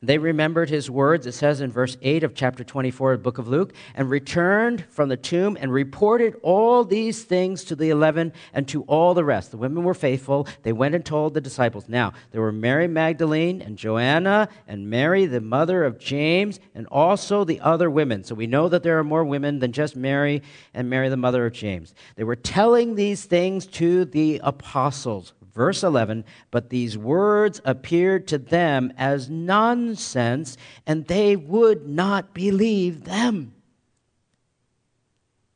They 0.00 0.18
remembered 0.18 0.70
his 0.70 0.88
words, 0.88 1.26
it 1.26 1.32
says 1.32 1.60
in 1.60 1.72
verse 1.72 1.96
8 2.02 2.22
of 2.22 2.32
chapter 2.32 2.62
24 2.62 3.14
of 3.14 3.18
the 3.18 3.22
book 3.22 3.38
of 3.38 3.48
Luke, 3.48 3.72
and 3.96 4.08
returned 4.08 4.84
from 4.90 5.08
the 5.08 5.16
tomb 5.16 5.58
and 5.60 5.72
reported 5.72 6.36
all 6.44 6.84
these 6.84 7.24
things 7.24 7.64
to 7.64 7.74
the 7.74 7.90
eleven 7.90 8.32
and 8.52 8.68
to 8.68 8.82
all 8.82 9.12
the 9.12 9.24
rest. 9.24 9.50
The 9.50 9.56
women 9.56 9.82
were 9.82 9.94
faithful. 9.94 10.46
They 10.62 10.72
went 10.72 10.94
and 10.94 11.04
told 11.04 11.34
the 11.34 11.40
disciples. 11.40 11.88
Now, 11.88 12.12
there 12.30 12.40
were 12.40 12.52
Mary 12.52 12.86
Magdalene 12.86 13.60
and 13.60 13.76
Joanna 13.76 14.48
and 14.68 14.88
Mary, 14.88 15.26
the 15.26 15.40
mother 15.40 15.82
of 15.82 15.98
James, 15.98 16.60
and 16.76 16.86
also 16.86 17.42
the 17.42 17.58
other 17.58 17.90
women. 17.90 18.22
So 18.22 18.36
we 18.36 18.46
know 18.46 18.68
that 18.68 18.84
there 18.84 19.00
are 19.00 19.04
more 19.04 19.24
women 19.24 19.58
than 19.58 19.72
just 19.72 19.96
Mary 19.96 20.42
and 20.74 20.88
Mary, 20.88 21.08
the 21.08 21.16
mother 21.16 21.44
of 21.44 21.52
James. 21.52 21.92
They 22.14 22.22
were 22.22 22.36
telling 22.36 22.94
these 22.94 23.24
things 23.24 23.66
to 23.66 24.04
the 24.04 24.40
apostles. 24.44 25.32
Verse 25.58 25.82
11, 25.82 26.24
but 26.52 26.70
these 26.70 26.96
words 26.96 27.60
appeared 27.64 28.28
to 28.28 28.38
them 28.38 28.92
as 28.96 29.28
nonsense, 29.28 30.56
and 30.86 31.04
they 31.06 31.34
would 31.34 31.88
not 31.88 32.32
believe 32.32 33.02
them. 33.02 33.54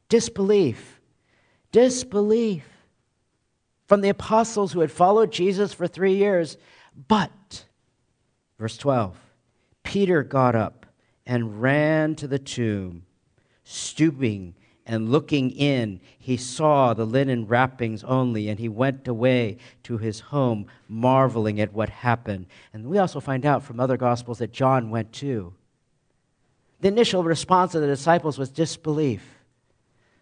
Disbelief. 0.08 1.00
Disbelief 1.70 2.64
from 3.86 4.00
the 4.00 4.08
apostles 4.08 4.72
who 4.72 4.80
had 4.80 4.90
followed 4.90 5.30
Jesus 5.30 5.72
for 5.72 5.86
three 5.86 6.16
years. 6.16 6.56
But, 7.06 7.66
verse 8.58 8.76
12, 8.78 9.16
Peter 9.84 10.24
got 10.24 10.56
up 10.56 10.84
and 11.24 11.62
ran 11.62 12.16
to 12.16 12.26
the 12.26 12.40
tomb, 12.40 13.06
stooping 13.62 14.56
and 14.86 15.10
looking 15.10 15.50
in, 15.50 16.00
he 16.18 16.36
saw 16.36 16.92
the 16.92 17.04
linen 17.04 17.46
wrappings 17.46 18.02
only, 18.04 18.48
and 18.48 18.58
he 18.58 18.68
went 18.68 19.06
away 19.06 19.58
to 19.84 19.98
his 19.98 20.20
home, 20.20 20.66
marveling 20.88 21.60
at 21.60 21.72
what 21.72 21.88
happened. 21.88 22.46
And 22.72 22.86
we 22.88 22.98
also 22.98 23.20
find 23.20 23.46
out 23.46 23.62
from 23.62 23.78
other 23.78 23.96
gospels 23.96 24.38
that 24.38 24.52
John 24.52 24.90
went 24.90 25.12
too. 25.12 25.54
The 26.80 26.88
initial 26.88 27.22
response 27.22 27.74
of 27.74 27.80
the 27.80 27.86
disciples 27.86 28.38
was 28.38 28.50
disbelief. 28.50 29.22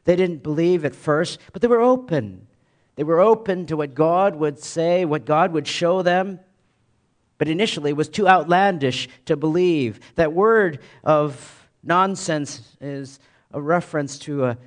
They 0.05 0.14
didn't 0.14 0.43
believe 0.43 0.85
at 0.85 0.95
first, 0.95 1.40
but 1.52 1.62
they 1.62 1.69
were 1.69 1.81
open. 1.81 2.47
They 2.97 3.05
were 3.05 3.21
open 3.21 3.64
to 3.67 3.79
what 3.79 3.95
God 3.95 4.37
would 4.37 4.59
say, 4.59 5.07
what 5.07 5.25
God 5.25 5.52
would 5.52 5.67
show 5.67 6.02
them. 6.02 6.38
But 7.38 7.49
initially, 7.49 7.90
it 7.90 7.97
was 7.97 8.11
too 8.11 8.29
outlandish 8.29 9.09
to 9.25 9.37
believe. 9.37 10.00
That 10.17 10.35
word 10.35 10.81
of 11.02 11.69
nonsense 11.83 12.76
is 12.83 13.19
a 13.52 13.61
reference 13.61 14.19
to 14.21 14.45
a, 14.45 14.59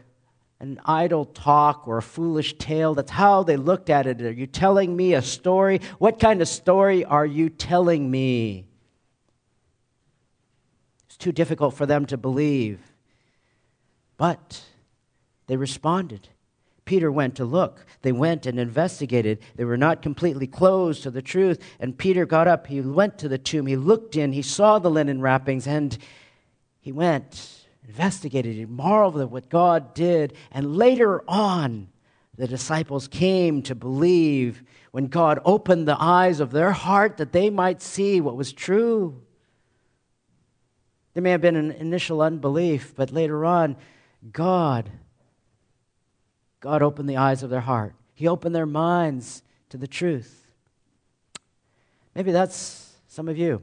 an 0.60 0.80
idle 0.86 1.26
talk 1.26 1.88
or 1.88 1.98
a 1.98 2.02
foolish 2.02 2.58
tale. 2.58 2.94
That's 2.94 3.12
how 3.12 3.44
they 3.44 3.58
looked 3.58 3.90
at 3.90 4.08
it. 4.08 4.22
Are 4.22 4.32
you 4.32 4.48
telling 4.48 4.96
me 4.96 5.14
a 5.14 5.22
story? 5.22 5.82
What 6.00 6.20
kind 6.20 6.42
of 6.42 6.48
story 6.48 7.06
are 7.06 7.26
you 7.26 7.50
telling 7.50 8.10
me? 8.10 8.66
It's 11.08 11.18
too 11.18 11.32
difficult 11.32 11.74
for 11.74 11.86
them 11.86 12.06
to 12.08 12.18
believe. 12.18 12.80
But 14.18 14.62
they 15.48 15.58
responded. 15.58 16.30
Peter 16.86 17.12
went 17.12 17.36
to 17.36 17.46
look. 17.46 17.86
They 18.02 18.12
went 18.12 18.46
and 18.46 18.60
investigated. 18.60 19.40
They 19.56 19.64
were 19.64 19.78
not 19.78 20.02
completely 20.02 20.48
closed 20.48 21.04
to 21.04 21.12
the 21.12 21.22
truth. 21.22 21.60
And 21.80 21.98
Peter 21.98 22.26
got 22.26 22.48
up. 22.48 22.68
He 22.68 22.82
went 22.82 23.18
to 23.20 23.30
the 23.30 23.38
tomb. 23.38 23.68
He 23.68 23.78
looked 23.78 24.18
in. 24.18 24.34
He 24.34 24.42
saw 24.42 24.80
the 24.80 24.92
linen 24.92 25.22
wrappings 25.22 25.66
and 25.66 25.98
he 26.82 26.92
went 26.92 27.63
investigated, 27.88 28.56
he 28.56 28.66
marveled 28.66 29.22
at 29.22 29.32
what 29.32 29.50
God 29.50 29.94
did. 29.94 30.34
And 30.52 30.76
later 30.76 31.24
on, 31.28 31.90
the 32.36 32.48
disciples 32.48 33.08
came 33.08 33.62
to 33.64 33.76
believe 33.76 34.64
when 34.92 35.08
God 35.08 35.40
opened 35.46 35.88
the 35.88 36.02
eyes 36.02 36.40
of 36.40 36.52
their 36.52 36.72
heart 36.72 37.18
that 37.18 37.32
they 37.32 37.50
might 37.50 37.82
see 37.82 38.22
what 38.22 38.36
was 38.36 38.54
true. 38.54 39.22
There 41.14 41.22
may 41.22 41.32
have 41.32 41.42
been 41.42 41.56
an 41.56 41.72
initial 41.72 42.22
unbelief, 42.22 42.94
but 42.96 43.12
later 43.12 43.46
on, 43.46 43.76
God, 44.32 44.90
God 46.60 46.82
opened 46.82 47.10
the 47.10 47.18
eyes 47.18 47.44
of 47.44 47.50
their 47.50 47.62
heart. 47.62 47.94
He 48.16 48.28
opened 48.28 48.56
their 48.56 48.66
minds 48.66 49.44
to 49.70 49.78
the 49.78 49.88
truth. 49.88 50.52
Maybe 52.16 52.32
that's 52.32 52.94
some 53.08 53.28
of 53.28 53.38
you. 53.38 53.62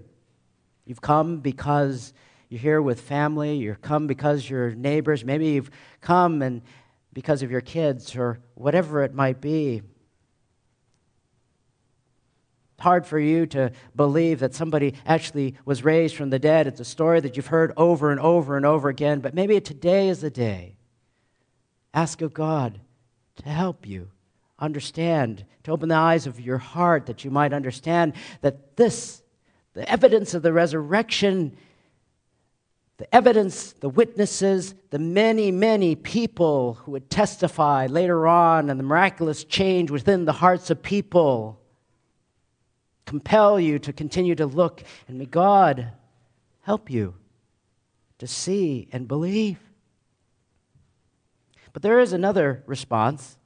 You've 0.84 1.00
come 1.00 1.38
because 1.38 2.12
you're 2.50 2.60
here 2.60 2.82
with 2.82 3.00
family, 3.00 3.56
you're 3.56 3.76
come 3.76 4.08
because 4.08 4.50
you're 4.50 4.72
neighbors, 4.72 5.24
maybe 5.24 5.46
you've 5.46 5.70
come 6.00 6.42
and 6.42 6.62
because 7.12 7.42
of 7.42 7.50
your 7.50 7.60
kids 7.60 8.16
or 8.16 8.40
whatever 8.54 9.02
it 9.02 9.14
might 9.14 9.40
be. 9.40 9.82
It's 12.74 12.82
hard 12.82 13.06
for 13.06 13.20
you 13.20 13.46
to 13.46 13.70
believe 13.94 14.40
that 14.40 14.54
somebody 14.54 14.94
actually 15.06 15.54
was 15.64 15.84
raised 15.84 16.16
from 16.16 16.30
the 16.30 16.38
dead. 16.40 16.66
It's 16.66 16.80
a 16.80 16.84
story 16.84 17.20
that 17.20 17.36
you've 17.36 17.46
heard 17.46 17.72
over 17.76 18.10
and 18.10 18.18
over 18.18 18.56
and 18.56 18.66
over 18.66 18.88
again, 18.88 19.20
but 19.20 19.32
maybe 19.32 19.60
today 19.60 20.08
is 20.08 20.20
the 20.20 20.30
day. 20.30 20.76
Ask 21.94 22.20
of 22.20 22.34
God 22.34 22.80
to 23.36 23.48
help 23.48 23.86
you 23.86 24.10
understand, 24.58 25.44
to 25.62 25.70
open 25.70 25.88
the 25.88 25.94
eyes 25.94 26.26
of 26.26 26.40
your 26.40 26.58
heart 26.58 27.06
that 27.06 27.24
you 27.24 27.30
might 27.30 27.52
understand 27.52 28.14
that 28.40 28.76
this, 28.76 29.22
the 29.74 29.88
evidence 29.88 30.34
of 30.34 30.42
the 30.42 30.52
resurrection, 30.52 31.56
the 33.00 33.14
evidence, 33.14 33.72
the 33.80 33.88
witnesses, 33.88 34.74
the 34.90 34.98
many, 34.98 35.50
many 35.50 35.94
people 35.94 36.74
who 36.74 36.90
would 36.90 37.08
testify 37.08 37.86
later 37.86 38.26
on, 38.26 38.68
and 38.68 38.78
the 38.78 38.84
miraculous 38.84 39.42
change 39.42 39.90
within 39.90 40.26
the 40.26 40.34
hearts 40.34 40.68
of 40.68 40.82
people 40.82 41.58
compel 43.06 43.58
you 43.58 43.78
to 43.78 43.90
continue 43.90 44.34
to 44.34 44.44
look, 44.44 44.82
and 45.08 45.16
may 45.16 45.24
God 45.24 45.92
help 46.60 46.90
you 46.90 47.14
to 48.18 48.26
see 48.26 48.86
and 48.92 49.08
believe. 49.08 49.58
But 51.72 51.80
there 51.80 52.00
is 52.00 52.12
another 52.12 52.62
response, 52.66 53.38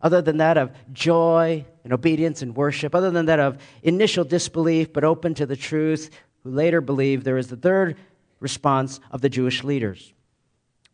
other 0.00 0.22
than 0.22 0.38
that 0.38 0.56
of 0.56 0.72
joy 0.94 1.66
and 1.84 1.92
obedience 1.92 2.40
and 2.40 2.56
worship, 2.56 2.94
other 2.94 3.10
than 3.10 3.26
that 3.26 3.40
of 3.40 3.58
initial 3.82 4.24
disbelief 4.24 4.94
but 4.94 5.04
open 5.04 5.34
to 5.34 5.44
the 5.44 5.54
truth, 5.54 6.08
who 6.44 6.50
later 6.50 6.80
believe. 6.80 7.24
There 7.24 7.36
is 7.36 7.48
the 7.48 7.56
third 7.56 7.98
response 8.46 9.00
of 9.10 9.22
the 9.22 9.28
Jewish 9.28 9.64
leaders. 9.64 10.12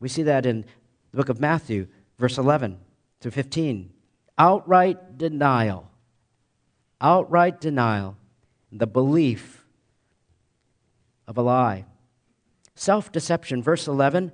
We 0.01 0.09
see 0.09 0.23
that 0.23 0.47
in 0.47 0.65
the 1.11 1.19
book 1.19 1.29
of 1.29 1.39
Matthew, 1.39 1.87
verse 2.19 2.39
11 2.39 2.79
through 3.21 3.33
15. 3.33 3.93
Outright 4.39 5.19
denial. 5.19 5.91
Outright 6.99 7.61
denial. 7.61 8.17
The 8.73 8.87
belief 8.87 9.67
of 11.29 11.37
a 11.37 11.43
lie. 11.43 11.85
Self 12.75 13.13
deception. 13.13 13.63
Verse 13.63 13.87
11. 13.87 14.33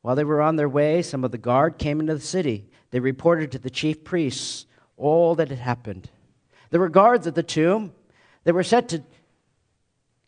While 0.00 0.16
they 0.16 0.24
were 0.24 0.40
on 0.40 0.56
their 0.56 0.68
way, 0.70 1.02
some 1.02 1.22
of 1.22 1.32
the 1.32 1.38
guard 1.38 1.76
came 1.76 2.00
into 2.00 2.14
the 2.14 2.20
city. 2.20 2.70
They 2.90 3.00
reported 3.00 3.52
to 3.52 3.58
the 3.58 3.68
chief 3.68 4.04
priests 4.04 4.64
all 4.96 5.34
that 5.34 5.50
had 5.50 5.58
happened. 5.58 6.08
There 6.70 6.80
were 6.80 6.88
guards 6.88 7.26
at 7.26 7.34
the 7.34 7.42
tomb. 7.42 7.92
They 8.44 8.52
were 8.52 8.62
set 8.62 8.88
to 8.88 9.02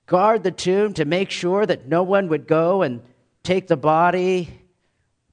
guard 0.07 0.43
the 0.43 0.51
tomb 0.51 0.93
to 0.95 1.05
make 1.05 1.31
sure 1.31 1.67
that 1.67 1.89
no 1.89 2.03
one 2.03 2.29
would 2.29 2.47
go 2.47 2.83
and 2.83 3.03
take 3.43 3.67
the 3.67 3.77
body. 3.77 4.49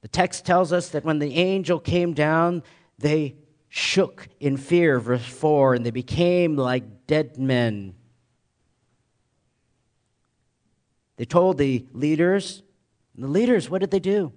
The 0.02 0.08
text 0.08 0.44
tells 0.44 0.72
us 0.72 0.90
that 0.90 1.04
when 1.04 1.18
the 1.18 1.34
angel 1.36 1.78
came 1.78 2.12
down, 2.12 2.62
they 2.98 3.36
shook 3.68 4.28
in 4.38 4.56
fear, 4.56 5.00
verse 5.00 5.24
4, 5.24 5.74
and 5.74 5.86
they 5.86 5.90
became 5.90 6.56
like 6.56 7.06
dead 7.06 7.38
men. 7.38 7.94
They 11.16 11.24
told 11.24 11.58
the 11.58 11.86
leaders, 11.92 12.62
the 13.16 13.28
leaders, 13.28 13.70
what 13.70 13.80
did 13.80 13.90
they 13.90 14.00
do? 14.00 14.32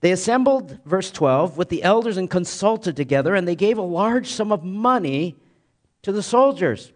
They 0.00 0.12
assembled, 0.12 0.78
verse 0.84 1.10
12, 1.10 1.56
with 1.56 1.68
the 1.68 1.82
elders 1.82 2.16
and 2.16 2.30
consulted 2.30 2.96
together, 2.96 3.34
and 3.34 3.46
they 3.46 3.56
gave 3.56 3.78
a 3.78 3.82
large 3.82 4.28
sum 4.28 4.52
of 4.52 4.64
money 4.64 5.36
to 6.02 6.12
the 6.12 6.22
soldiers. 6.22 6.92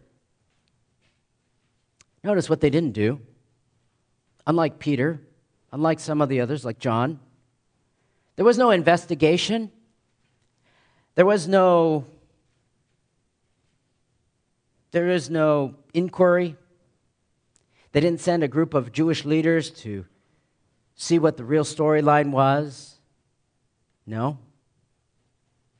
Notice 2.22 2.50
what 2.50 2.60
they 2.60 2.70
didn't 2.70 2.92
do. 2.92 3.20
Unlike 4.46 4.78
Peter, 4.78 5.20
unlike 5.72 6.00
some 6.00 6.20
of 6.20 6.28
the 6.28 6.40
others, 6.40 6.64
like 6.64 6.78
John. 6.78 7.20
There 8.36 8.44
was 8.44 8.58
no 8.58 8.70
investigation. 8.70 9.70
There 11.14 11.26
was 11.26 11.48
no 11.48 12.06
there 14.92 15.08
is 15.08 15.30
no 15.30 15.76
inquiry. 15.94 16.56
They 17.92 18.00
didn't 18.00 18.20
send 18.20 18.42
a 18.42 18.48
group 18.48 18.74
of 18.74 18.92
Jewish 18.92 19.24
leaders 19.24 19.70
to 19.82 20.04
see 20.96 21.18
what 21.18 21.36
the 21.36 21.44
real 21.44 21.64
storyline 21.64 22.30
was. 22.30 22.98
No. 24.06 24.38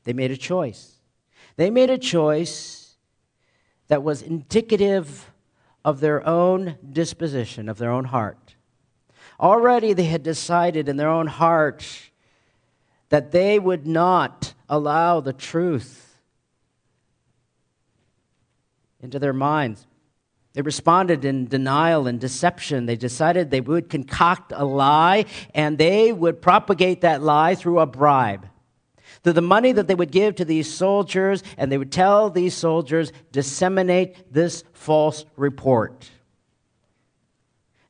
They 0.03 0.13
made 0.13 0.31
a 0.31 0.37
choice. 0.37 0.97
They 1.57 1.69
made 1.69 1.89
a 1.89 1.97
choice 1.97 2.95
that 3.87 4.03
was 4.03 4.21
indicative 4.21 5.30
of 5.83 5.99
their 5.99 6.25
own 6.27 6.77
disposition, 6.91 7.69
of 7.69 7.77
their 7.77 7.91
own 7.91 8.05
heart. 8.05 8.55
Already 9.39 9.93
they 9.93 10.05
had 10.05 10.23
decided 10.23 10.87
in 10.87 10.97
their 10.97 11.09
own 11.09 11.27
heart 11.27 11.85
that 13.09 13.31
they 13.31 13.59
would 13.59 13.87
not 13.87 14.53
allow 14.69 15.19
the 15.19 15.33
truth 15.33 16.17
into 19.01 19.19
their 19.19 19.33
minds. 19.33 19.87
They 20.53 20.61
responded 20.61 21.25
in 21.25 21.47
denial 21.47 22.07
and 22.07 22.19
deception. 22.19 22.85
They 22.85 22.97
decided 22.97 23.49
they 23.49 23.61
would 23.61 23.89
concoct 23.89 24.51
a 24.53 24.65
lie 24.65 25.25
and 25.53 25.77
they 25.77 26.11
would 26.11 26.41
propagate 26.41 27.01
that 27.01 27.21
lie 27.21 27.55
through 27.55 27.79
a 27.79 27.85
bribe. 27.85 28.47
Through 29.23 29.33
the 29.33 29.41
money 29.41 29.71
that 29.71 29.87
they 29.87 29.95
would 29.95 30.11
give 30.11 30.35
to 30.35 30.45
these 30.45 30.71
soldiers, 30.71 31.43
and 31.57 31.71
they 31.71 31.77
would 31.77 31.91
tell 31.91 32.29
these 32.29 32.55
soldiers, 32.55 33.11
disseminate 33.31 34.33
this 34.33 34.63
false 34.73 35.25
report. 35.37 36.09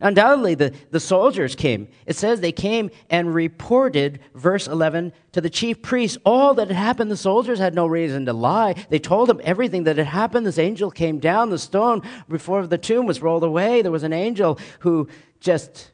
Undoubtedly, 0.01 0.55
the, 0.55 0.73
the 0.89 0.99
soldiers 0.99 1.55
came. 1.55 1.87
It 2.07 2.15
says 2.15 2.41
they 2.41 2.51
came 2.51 2.89
and 3.09 3.35
reported, 3.35 4.19
verse 4.33 4.67
11, 4.67 5.13
to 5.33 5.41
the 5.41 5.49
chief 5.49 5.81
priests 5.83 6.17
all 6.25 6.55
that 6.55 6.69
had 6.69 6.75
happened. 6.75 7.11
The 7.11 7.17
soldiers 7.17 7.59
had 7.59 7.75
no 7.75 7.85
reason 7.85 8.25
to 8.25 8.33
lie. 8.33 8.73
They 8.89 8.97
told 8.97 9.29
him 9.29 9.39
everything 9.43 9.83
that 9.83 9.97
had 9.97 10.07
happened. 10.07 10.47
This 10.47 10.57
angel 10.57 10.89
came 10.89 11.19
down, 11.19 11.51
the 11.51 11.59
stone 11.59 12.01
before 12.27 12.65
the 12.65 12.79
tomb 12.79 13.05
was 13.05 13.21
rolled 13.21 13.43
away. 13.43 13.83
There 13.83 13.91
was 13.91 14.03
an 14.03 14.11
angel 14.11 14.59
who 14.79 15.07
just 15.39 15.91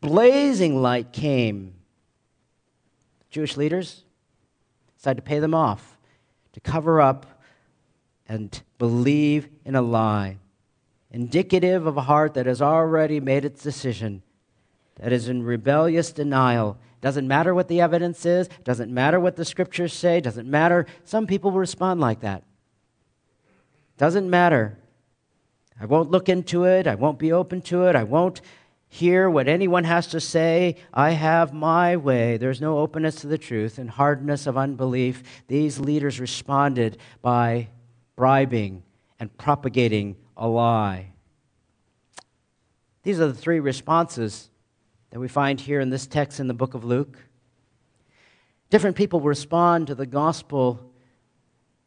blazing 0.00 0.80
light 0.80 1.12
came. 1.12 1.74
Jewish 3.30 3.58
leaders 3.58 4.04
decided 5.00 5.16
to 5.16 5.26
pay 5.26 5.38
them 5.38 5.54
off, 5.54 5.96
to 6.52 6.60
cover 6.60 7.00
up 7.00 7.24
and 8.28 8.62
believe 8.76 9.48
in 9.64 9.74
a 9.74 9.80
lie 9.80 10.36
indicative 11.10 11.86
of 11.86 11.96
a 11.96 12.02
heart 12.02 12.34
that 12.34 12.44
has 12.44 12.60
already 12.60 13.18
made 13.18 13.46
its 13.46 13.62
decision, 13.62 14.22
that 14.96 15.10
is 15.10 15.26
in 15.26 15.42
rebellious 15.42 16.12
denial. 16.12 16.78
Doesn't 17.00 17.26
matter 17.26 17.54
what 17.54 17.68
the 17.68 17.80
evidence 17.80 18.26
is, 18.26 18.46
doesn't 18.62 18.92
matter 18.92 19.18
what 19.18 19.36
the 19.36 19.44
scriptures 19.44 19.94
say, 19.94 20.20
doesn't 20.20 20.48
matter. 20.48 20.84
Some 21.02 21.26
people 21.26 21.50
respond 21.50 21.98
like 21.98 22.20
that. 22.20 22.44
Doesn't 23.96 24.28
matter. 24.28 24.78
I 25.80 25.86
won't 25.86 26.10
look 26.10 26.28
into 26.28 26.64
it, 26.64 26.86
I 26.86 26.94
won't 26.94 27.18
be 27.18 27.32
open 27.32 27.62
to 27.62 27.86
it, 27.86 27.96
I 27.96 28.04
won't 28.04 28.42
hear 28.90 29.30
what 29.30 29.48
anyone 29.48 29.84
has 29.84 30.08
to 30.08 30.20
say. 30.20 30.74
I 30.92 31.12
have 31.12 31.54
my 31.54 31.96
way. 31.96 32.36
There's 32.36 32.60
no 32.60 32.78
openness 32.80 33.14
to 33.16 33.28
the 33.28 33.38
truth 33.38 33.78
and 33.78 33.88
hardness 33.88 34.46
of 34.46 34.58
unbelief. 34.58 35.22
These 35.46 35.78
leaders 35.78 36.20
responded 36.20 36.98
by 37.22 37.68
bribing 38.16 38.82
and 39.18 39.34
propagating 39.38 40.16
a 40.36 40.48
lie. 40.48 41.12
These 43.04 43.20
are 43.20 43.28
the 43.28 43.32
three 43.32 43.60
responses 43.60 44.50
that 45.10 45.20
we 45.20 45.28
find 45.28 45.60
here 45.60 45.80
in 45.80 45.90
this 45.90 46.06
text 46.06 46.40
in 46.40 46.48
the 46.48 46.54
book 46.54 46.74
of 46.74 46.84
Luke. 46.84 47.16
Different 48.70 48.96
people 48.96 49.20
respond 49.20 49.86
to 49.86 49.94
the 49.94 50.04
gospel 50.04 50.92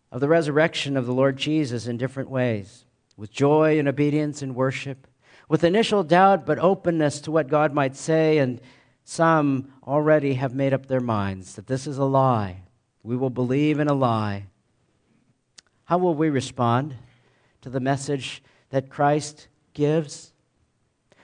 of 0.10 0.22
the 0.22 0.28
resurrection 0.30 0.96
of 0.96 1.06
the 1.06 1.14
Lord 1.14 1.38
Jesus 1.38 1.86
in 1.86 1.98
different 1.98 2.30
ways 2.30 2.86
with 3.18 3.30
joy 3.30 3.78
and 3.78 3.88
obedience 3.88 4.42
and 4.42 4.56
worship, 4.56 5.06
with 5.54 5.64
initial 5.64 6.04
doubt 6.04 6.48
but 6.48 6.58
openness 6.58 7.22
to 7.22 7.30
what 7.30 7.48
God 7.48 7.76
might 7.76 7.96
say, 7.96 8.40
and 8.40 8.60
some 9.04 9.72
already 9.86 10.34
have 10.34 10.56
made 10.56 10.74
up 10.74 10.88
their 10.88 11.00
minds 11.00 11.54
that 11.54 11.68
this 11.68 11.86
is 11.86 12.00
a 12.00 12.04
lie. 12.04 12.64
We 13.04 13.16
will 13.16 13.30
believe 13.30 13.80
in 13.80 13.88
a 13.88 13.94
lie. 13.94 14.48
How 15.84 16.00
will 16.00 16.16
we 16.16 16.32
respond? 16.32 16.96
to 17.64 17.70
the 17.70 17.80
message 17.80 18.44
that 18.70 18.90
Christ 18.90 19.48
gives. 19.74 20.34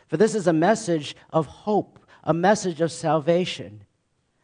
For 0.07 0.17
this 0.17 0.33
is 0.33 0.47
a 0.47 0.53
message 0.53 1.15
of 1.31 1.45
hope, 1.45 1.99
a 2.23 2.33
message 2.33 2.81
of 2.81 2.91
salvation, 2.91 3.83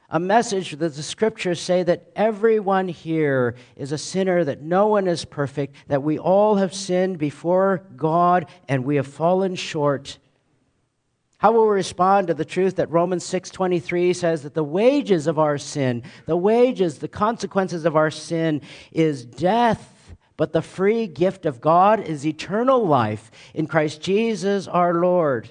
a 0.09 0.19
message 0.19 0.71
that 0.71 0.95
the 0.95 1.03
scriptures 1.03 1.59
say 1.59 1.83
that 1.83 2.11
everyone 2.15 2.87
here 2.87 3.55
is 3.75 3.91
a 3.91 3.97
sinner, 3.97 4.43
that 4.43 4.61
no 4.61 4.87
one 4.87 5.07
is 5.07 5.25
perfect, 5.25 5.75
that 5.87 6.03
we 6.03 6.19
all 6.19 6.55
have 6.55 6.73
sinned 6.73 7.17
before 7.17 7.83
God 7.95 8.47
and 8.67 8.85
we 8.85 8.97
have 8.97 9.07
fallen 9.07 9.55
short. 9.55 10.19
How 11.37 11.51
will 11.51 11.67
we 11.67 11.75
respond 11.75 12.27
to 12.27 12.33
the 12.33 12.45
truth 12.45 12.77
that 12.77 12.89
Romans 12.89 13.23
6:23 13.23 14.13
says 14.13 14.43
that 14.43 14.53
the 14.53 14.63
wages 14.63 15.27
of 15.27 15.37
our 15.37 15.57
sin, 15.57 16.03
the 16.25 16.37
wages, 16.37 16.99
the 16.99 17.07
consequences 17.07 17.85
of 17.85 17.95
our 17.95 18.11
sin 18.11 18.61
is 18.91 19.25
death? 19.25 19.91
But 20.37 20.53
the 20.53 20.61
free 20.61 21.07
gift 21.07 21.45
of 21.45 21.61
God 21.61 21.99
is 21.99 22.25
eternal 22.25 22.85
life 22.85 23.31
in 23.53 23.67
Christ 23.67 24.01
Jesus 24.01 24.67
our 24.67 24.93
Lord. 24.93 25.49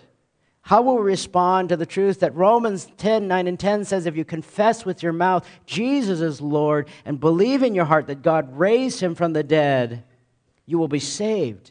How 0.65 0.81
will 0.81 0.97
we 0.97 1.05
respond 1.05 1.69
to 1.69 1.77
the 1.77 1.87
truth 1.87 2.21
that 2.21 2.35
Romans 2.35 2.89
10 2.97 3.29
9 3.29 3.47
and 3.47 3.61
10 3.61 3.85
says, 3.85 4.07
if 4.07 4.17
you 4.17 4.25
confess 4.25 4.85
with 4.85 5.03
your 5.03 5.13
mouth 5.13 5.47
Jesus 5.67 6.21
is 6.21 6.41
Lord 6.41 6.89
and 7.05 7.21
believe 7.21 7.63
in 7.63 7.75
your 7.75 7.85
heart 7.85 8.07
that 8.07 8.23
God 8.23 8.59
raised 8.59 9.01
him 9.01 9.15
from 9.15 9.35
the 9.35 9.43
dead, 9.43 10.05
you 10.65 10.79
will 10.79 10.89
be 10.89 11.01
saved? 11.01 11.71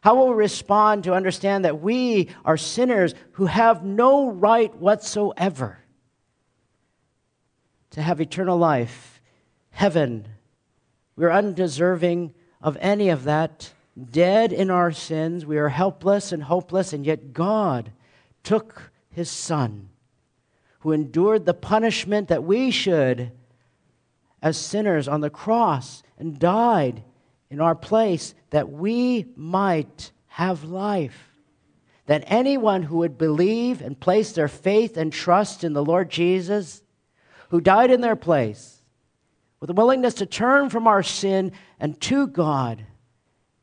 How 0.00 0.14
will 0.14 0.28
we 0.28 0.34
respond 0.36 1.04
to 1.04 1.12
understand 1.12 1.64
that 1.64 1.80
we 1.80 2.30
are 2.44 2.56
sinners 2.56 3.14
who 3.32 3.46
have 3.46 3.84
no 3.84 4.30
right 4.30 4.74
whatsoever 4.74 5.78
to 7.90 8.02
have 8.02 8.20
eternal 8.20 8.56
life, 8.56 9.20
heaven, 9.70 10.28
we're 11.16 11.30
undeserving 11.30 12.32
of 12.60 12.76
any 12.80 13.08
of 13.08 13.24
that. 13.24 13.72
Dead 13.98 14.52
in 14.52 14.70
our 14.70 14.92
sins, 14.92 15.44
we 15.44 15.58
are 15.58 15.70
helpless 15.70 16.30
and 16.30 16.42
hopeless, 16.44 16.92
and 16.92 17.04
yet 17.04 17.32
God 17.32 17.90
took 18.44 18.92
his 19.10 19.28
Son, 19.28 19.88
who 20.80 20.92
endured 20.92 21.44
the 21.44 21.54
punishment 21.54 22.28
that 22.28 22.44
we 22.44 22.70
should 22.70 23.32
as 24.40 24.56
sinners 24.56 25.08
on 25.08 25.20
the 25.20 25.30
cross, 25.30 26.04
and 26.16 26.38
died 26.38 27.02
in 27.50 27.60
our 27.60 27.74
place 27.74 28.34
that 28.50 28.70
we 28.70 29.26
might 29.34 30.12
have 30.28 30.62
life. 30.62 31.36
That 32.06 32.22
anyone 32.26 32.84
who 32.84 32.98
would 32.98 33.18
believe 33.18 33.82
and 33.82 33.98
place 33.98 34.32
their 34.32 34.48
faith 34.48 34.96
and 34.96 35.12
trust 35.12 35.64
in 35.64 35.72
the 35.72 35.84
Lord 35.84 36.08
Jesus, 36.08 36.82
who 37.48 37.60
died 37.60 37.90
in 37.90 38.00
their 38.00 38.16
place, 38.16 38.80
with 39.58 39.70
a 39.70 39.74
willingness 39.74 40.14
to 40.14 40.26
turn 40.26 40.70
from 40.70 40.86
our 40.86 41.02
sin 41.02 41.50
and 41.80 42.00
to 42.02 42.28
God, 42.28 42.84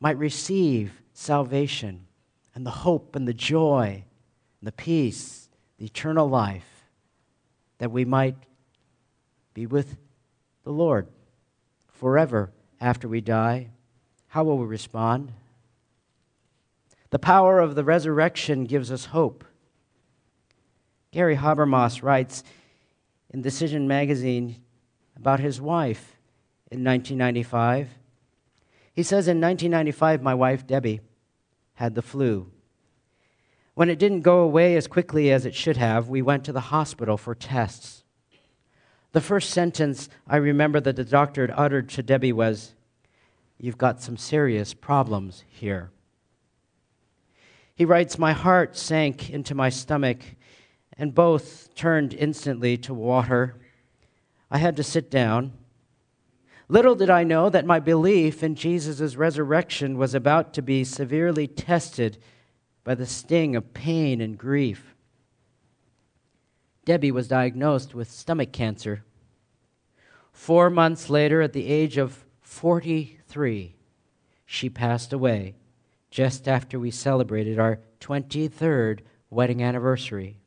might 0.06 0.18
receive 0.18 1.02
salvation 1.14 2.06
and 2.54 2.64
the 2.64 2.70
hope 2.70 3.16
and 3.16 3.26
the 3.26 3.34
joy 3.34 4.04
and 4.60 4.66
the 4.68 4.70
peace, 4.70 5.48
the 5.78 5.86
eternal 5.86 6.28
life, 6.28 6.84
that 7.78 7.90
we 7.90 8.04
might 8.04 8.36
be 9.52 9.66
with 9.66 9.96
the 10.62 10.70
Lord 10.70 11.08
forever 11.88 12.52
after 12.80 13.08
we 13.08 13.20
die. 13.20 13.70
How 14.28 14.44
will 14.44 14.58
we 14.58 14.66
respond? 14.66 15.32
The 17.10 17.18
power 17.18 17.58
of 17.58 17.74
the 17.74 17.82
resurrection 17.82 18.62
gives 18.62 18.92
us 18.92 19.06
hope. 19.06 19.44
Gary 21.10 21.34
Habermas 21.34 22.04
writes 22.04 22.44
in 23.30 23.42
Decision 23.42 23.88
Magazine 23.88 24.54
about 25.16 25.40
his 25.40 25.60
wife 25.60 26.14
in 26.70 26.84
1995. 26.84 27.88
He 28.96 29.02
says, 29.02 29.28
In 29.28 29.42
1995, 29.42 30.22
my 30.22 30.34
wife, 30.34 30.66
Debbie, 30.66 31.02
had 31.74 31.94
the 31.94 32.02
flu. 32.02 32.50
When 33.74 33.90
it 33.90 33.98
didn't 33.98 34.22
go 34.22 34.38
away 34.38 34.74
as 34.74 34.86
quickly 34.86 35.30
as 35.30 35.44
it 35.44 35.54
should 35.54 35.76
have, 35.76 36.08
we 36.08 36.22
went 36.22 36.44
to 36.44 36.52
the 36.52 36.60
hospital 36.60 37.18
for 37.18 37.34
tests. 37.34 38.04
The 39.12 39.20
first 39.20 39.50
sentence 39.50 40.08
I 40.26 40.36
remember 40.36 40.80
that 40.80 40.96
the 40.96 41.04
doctor 41.04 41.42
had 41.42 41.54
uttered 41.54 41.90
to 41.90 42.02
Debbie 42.02 42.32
was, 42.32 42.74
You've 43.58 43.78
got 43.78 44.02
some 44.02 44.16
serious 44.16 44.72
problems 44.72 45.44
here. 45.46 45.90
He 47.74 47.84
writes, 47.84 48.18
My 48.18 48.32
heart 48.32 48.78
sank 48.78 49.28
into 49.28 49.54
my 49.54 49.68
stomach, 49.68 50.20
and 50.96 51.14
both 51.14 51.74
turned 51.74 52.14
instantly 52.14 52.78
to 52.78 52.94
water. 52.94 53.56
I 54.50 54.56
had 54.56 54.76
to 54.76 54.82
sit 54.82 55.10
down. 55.10 55.52
Little 56.68 56.96
did 56.96 57.10
I 57.10 57.22
know 57.22 57.48
that 57.48 57.64
my 57.64 57.78
belief 57.78 58.42
in 58.42 58.56
Jesus' 58.56 59.14
resurrection 59.14 59.98
was 59.98 60.14
about 60.14 60.52
to 60.54 60.62
be 60.62 60.82
severely 60.82 61.46
tested 61.46 62.18
by 62.82 62.94
the 62.94 63.06
sting 63.06 63.54
of 63.54 63.72
pain 63.72 64.20
and 64.20 64.36
grief. 64.36 64.94
Debbie 66.84 67.12
was 67.12 67.28
diagnosed 67.28 67.94
with 67.94 68.10
stomach 68.10 68.52
cancer. 68.52 69.04
Four 70.32 70.70
months 70.70 71.08
later, 71.08 71.40
at 71.40 71.52
the 71.52 71.66
age 71.66 71.96
of 71.98 72.24
43, 72.42 73.76
she 74.44 74.70
passed 74.70 75.12
away 75.12 75.54
just 76.10 76.48
after 76.48 76.78
we 76.78 76.90
celebrated 76.90 77.58
our 77.58 77.80
23rd 78.00 79.00
wedding 79.30 79.62
anniversary. 79.62 80.38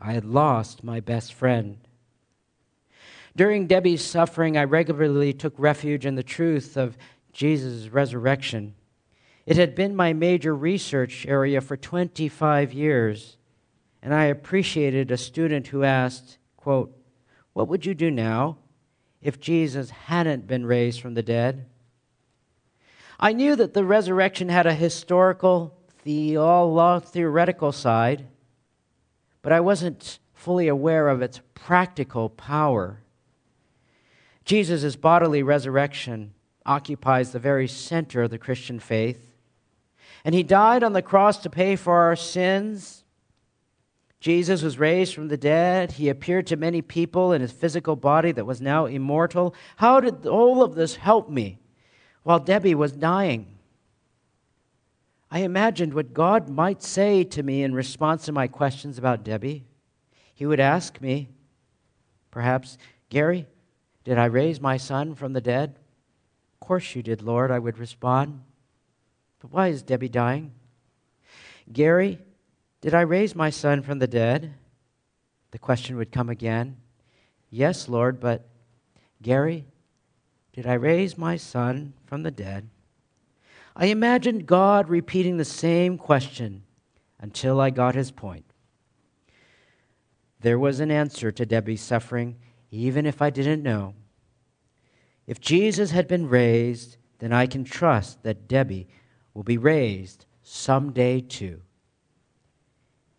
I 0.00 0.12
had 0.12 0.24
lost 0.24 0.84
my 0.84 1.00
best 1.00 1.32
friend. 1.32 1.85
During 3.36 3.66
Debbie's 3.66 4.02
suffering, 4.02 4.56
I 4.56 4.64
regularly 4.64 5.34
took 5.34 5.52
refuge 5.58 6.06
in 6.06 6.14
the 6.14 6.22
truth 6.22 6.78
of 6.78 6.96
Jesus' 7.34 7.88
resurrection. 7.88 8.74
It 9.44 9.58
had 9.58 9.74
been 9.74 9.94
my 9.94 10.14
major 10.14 10.56
research 10.56 11.26
area 11.28 11.60
for 11.60 11.76
25 11.76 12.72
years, 12.72 13.36
and 14.02 14.14
I 14.14 14.24
appreciated 14.24 15.10
a 15.10 15.18
student 15.18 15.66
who 15.66 15.84
asked, 15.84 16.38
quote, 16.56 16.96
What 17.52 17.68
would 17.68 17.84
you 17.84 17.92
do 17.94 18.10
now 18.10 18.56
if 19.20 19.38
Jesus 19.38 19.90
hadn't 19.90 20.46
been 20.46 20.64
raised 20.64 21.02
from 21.02 21.12
the 21.12 21.22
dead? 21.22 21.66
I 23.20 23.34
knew 23.34 23.54
that 23.56 23.74
the 23.74 23.84
resurrection 23.84 24.48
had 24.48 24.66
a 24.66 24.72
historical, 24.72 25.76
theoretical 25.98 27.72
side, 27.72 28.28
but 29.42 29.52
I 29.52 29.60
wasn't 29.60 30.20
fully 30.32 30.68
aware 30.68 31.08
of 31.08 31.20
its 31.20 31.42
practical 31.54 32.30
power. 32.30 33.02
Jesus' 34.46 34.96
bodily 34.96 35.42
resurrection 35.42 36.32
occupies 36.64 37.32
the 37.32 37.38
very 37.38 37.68
center 37.68 38.22
of 38.22 38.30
the 38.30 38.38
Christian 38.38 38.80
faith. 38.80 39.34
And 40.24 40.34
he 40.34 40.42
died 40.42 40.82
on 40.82 40.94
the 40.94 41.02
cross 41.02 41.36
to 41.38 41.50
pay 41.50 41.76
for 41.76 41.94
our 41.94 42.16
sins. 42.16 43.04
Jesus 44.18 44.62
was 44.62 44.78
raised 44.78 45.14
from 45.14 45.28
the 45.28 45.36
dead. 45.36 45.92
He 45.92 46.08
appeared 46.08 46.46
to 46.46 46.56
many 46.56 46.80
people 46.80 47.32
in 47.32 47.42
his 47.42 47.52
physical 47.52 47.94
body 47.94 48.32
that 48.32 48.46
was 48.46 48.62
now 48.62 48.86
immortal. 48.86 49.54
How 49.76 50.00
did 50.00 50.26
all 50.26 50.62
of 50.62 50.74
this 50.74 50.96
help 50.96 51.28
me? 51.28 51.58
while 52.26 52.40
Debbie 52.40 52.74
was 52.74 52.90
dying. 52.90 53.46
I 55.30 55.42
imagined 55.42 55.94
what 55.94 56.12
God 56.12 56.48
might 56.48 56.82
say 56.82 57.22
to 57.22 57.40
me 57.44 57.62
in 57.62 57.72
response 57.72 58.24
to 58.24 58.32
my 58.32 58.48
questions 58.48 58.98
about 58.98 59.22
Debbie. 59.22 59.64
He 60.34 60.44
would 60.44 60.58
ask 60.58 61.00
me, 61.00 61.28
perhaps, 62.32 62.78
Gary, 63.10 63.46
did 64.06 64.18
I 64.18 64.26
raise 64.26 64.60
my 64.60 64.76
son 64.76 65.16
from 65.16 65.32
the 65.32 65.40
dead? 65.40 65.80
Of 66.54 66.64
course 66.64 66.94
you 66.94 67.02
did, 67.02 67.22
Lord, 67.22 67.50
I 67.50 67.58
would 67.58 67.76
respond. 67.76 68.40
But 69.40 69.50
why 69.50 69.66
is 69.66 69.82
Debbie 69.82 70.08
dying? 70.08 70.52
Gary, 71.72 72.20
did 72.80 72.94
I 72.94 73.00
raise 73.00 73.34
my 73.34 73.50
son 73.50 73.82
from 73.82 73.98
the 73.98 74.06
dead? 74.06 74.54
The 75.50 75.58
question 75.58 75.96
would 75.96 76.12
come 76.12 76.28
again. 76.28 76.76
Yes, 77.50 77.88
Lord, 77.88 78.20
but 78.20 78.46
Gary, 79.22 79.64
did 80.52 80.68
I 80.68 80.74
raise 80.74 81.18
my 81.18 81.36
son 81.36 81.92
from 82.04 82.22
the 82.22 82.30
dead? 82.30 82.68
I 83.74 83.86
imagined 83.86 84.46
God 84.46 84.88
repeating 84.88 85.36
the 85.36 85.44
same 85.44 85.98
question 85.98 86.62
until 87.18 87.60
I 87.60 87.70
got 87.70 87.96
his 87.96 88.12
point. 88.12 88.44
There 90.42 90.60
was 90.60 90.78
an 90.78 90.92
answer 90.92 91.32
to 91.32 91.44
Debbie's 91.44 91.80
suffering, 91.80 92.36
even 92.70 93.06
if 93.06 93.22
I 93.22 93.30
didn't 93.30 93.62
know. 93.62 93.94
If 95.26 95.40
Jesus 95.40 95.90
had 95.90 96.06
been 96.06 96.28
raised, 96.28 96.96
then 97.18 97.32
I 97.32 97.46
can 97.46 97.64
trust 97.64 98.22
that 98.22 98.48
Debbie 98.48 98.88
will 99.34 99.42
be 99.42 99.58
raised 99.58 100.26
someday 100.42 101.20
too. 101.20 101.60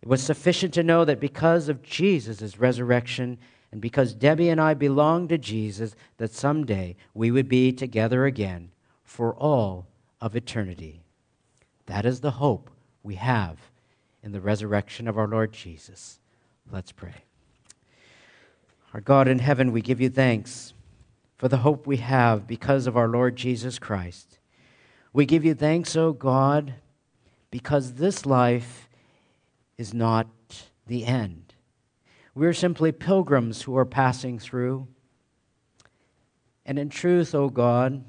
It 0.00 0.08
was 0.08 0.22
sufficient 0.22 0.72
to 0.74 0.82
know 0.82 1.04
that 1.04 1.20
because 1.20 1.68
of 1.68 1.82
Jesus' 1.82 2.58
resurrection, 2.58 3.38
and 3.70 3.80
because 3.80 4.14
Debbie 4.14 4.48
and 4.48 4.60
I 4.60 4.74
belong 4.74 5.28
to 5.28 5.38
Jesus, 5.38 5.94
that 6.16 6.32
someday 6.32 6.96
we 7.14 7.30
would 7.30 7.48
be 7.48 7.72
together 7.72 8.24
again 8.24 8.70
for 9.04 9.34
all 9.34 9.86
of 10.20 10.34
eternity. 10.34 11.02
That 11.86 12.06
is 12.06 12.20
the 12.20 12.32
hope 12.32 12.70
we 13.02 13.16
have 13.16 13.58
in 14.22 14.32
the 14.32 14.40
resurrection 14.40 15.06
of 15.06 15.18
our 15.18 15.28
Lord 15.28 15.52
Jesus. 15.52 16.18
Let's 16.70 16.92
pray. 16.92 17.27
Our 18.94 19.00
God 19.02 19.28
in 19.28 19.38
heaven, 19.38 19.72
we 19.72 19.82
give 19.82 20.00
you 20.00 20.08
thanks 20.08 20.72
for 21.36 21.48
the 21.48 21.58
hope 21.58 21.86
we 21.86 21.98
have 21.98 22.46
because 22.46 22.86
of 22.86 22.96
our 22.96 23.08
Lord 23.08 23.36
Jesus 23.36 23.78
Christ. 23.78 24.38
We 25.12 25.26
give 25.26 25.44
you 25.44 25.54
thanks, 25.54 25.94
O 25.94 26.06
oh 26.06 26.12
God, 26.12 26.74
because 27.50 27.94
this 27.94 28.24
life 28.24 28.88
is 29.76 29.92
not 29.92 30.28
the 30.86 31.04
end. 31.04 31.54
We're 32.34 32.54
simply 32.54 32.90
pilgrims 32.92 33.62
who 33.62 33.76
are 33.76 33.84
passing 33.84 34.38
through. 34.38 34.88
And 36.64 36.78
in 36.78 36.88
truth, 36.88 37.34
O 37.34 37.44
oh 37.44 37.50
God, 37.50 38.04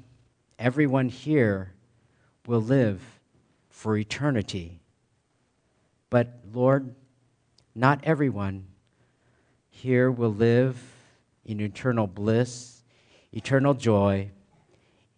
everyone 0.58 1.10
here 1.10 1.74
will 2.46 2.62
live 2.62 3.02
for 3.68 3.98
eternity. 3.98 4.80
But 6.08 6.40
Lord, 6.52 6.94
not 7.74 8.00
everyone 8.02 8.66
here 9.80 10.10
will 10.10 10.32
live 10.32 10.78
in 11.44 11.58
eternal 11.60 12.06
bliss, 12.06 12.82
eternal 13.32 13.72
joy, 13.72 14.30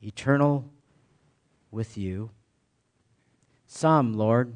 eternal 0.00 0.70
with 1.72 1.98
you. 1.98 2.30
Some, 3.66 4.14
Lord, 4.14 4.54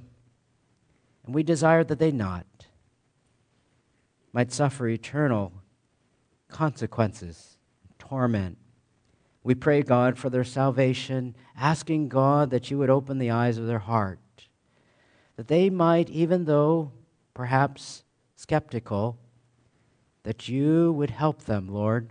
and 1.24 1.34
we 1.34 1.42
desire 1.42 1.82
that 1.82 1.98
they 1.98 2.12
not 2.12 2.46
might 4.32 4.52
suffer 4.52 4.86
eternal 4.86 5.52
consequences, 6.48 7.58
torment. 7.98 8.58
We 9.42 9.54
pray, 9.54 9.82
God, 9.82 10.18
for 10.18 10.30
their 10.30 10.44
salvation, 10.44 11.34
asking 11.56 12.10
God 12.10 12.50
that 12.50 12.70
you 12.70 12.78
would 12.78 12.90
open 12.90 13.18
the 13.18 13.30
eyes 13.30 13.58
of 13.58 13.66
their 13.66 13.80
heart, 13.80 14.20
that 15.36 15.48
they 15.48 15.68
might, 15.68 16.10
even 16.10 16.44
though 16.44 16.92
perhaps 17.34 18.04
skeptical, 18.36 19.18
that 20.26 20.48
you 20.48 20.90
would 20.90 21.10
help 21.10 21.44
them, 21.44 21.68
Lord, 21.68 22.10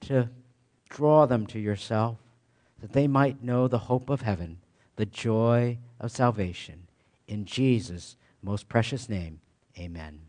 to 0.00 0.28
draw 0.88 1.26
them 1.26 1.46
to 1.46 1.60
yourself, 1.60 2.16
that 2.80 2.92
they 2.92 3.06
might 3.06 3.40
know 3.40 3.68
the 3.68 3.78
hope 3.78 4.10
of 4.10 4.22
heaven, 4.22 4.58
the 4.96 5.06
joy 5.06 5.78
of 6.00 6.10
salvation. 6.10 6.88
In 7.28 7.44
Jesus' 7.44 8.16
most 8.42 8.68
precious 8.68 9.08
name, 9.08 9.38
amen. 9.78 10.27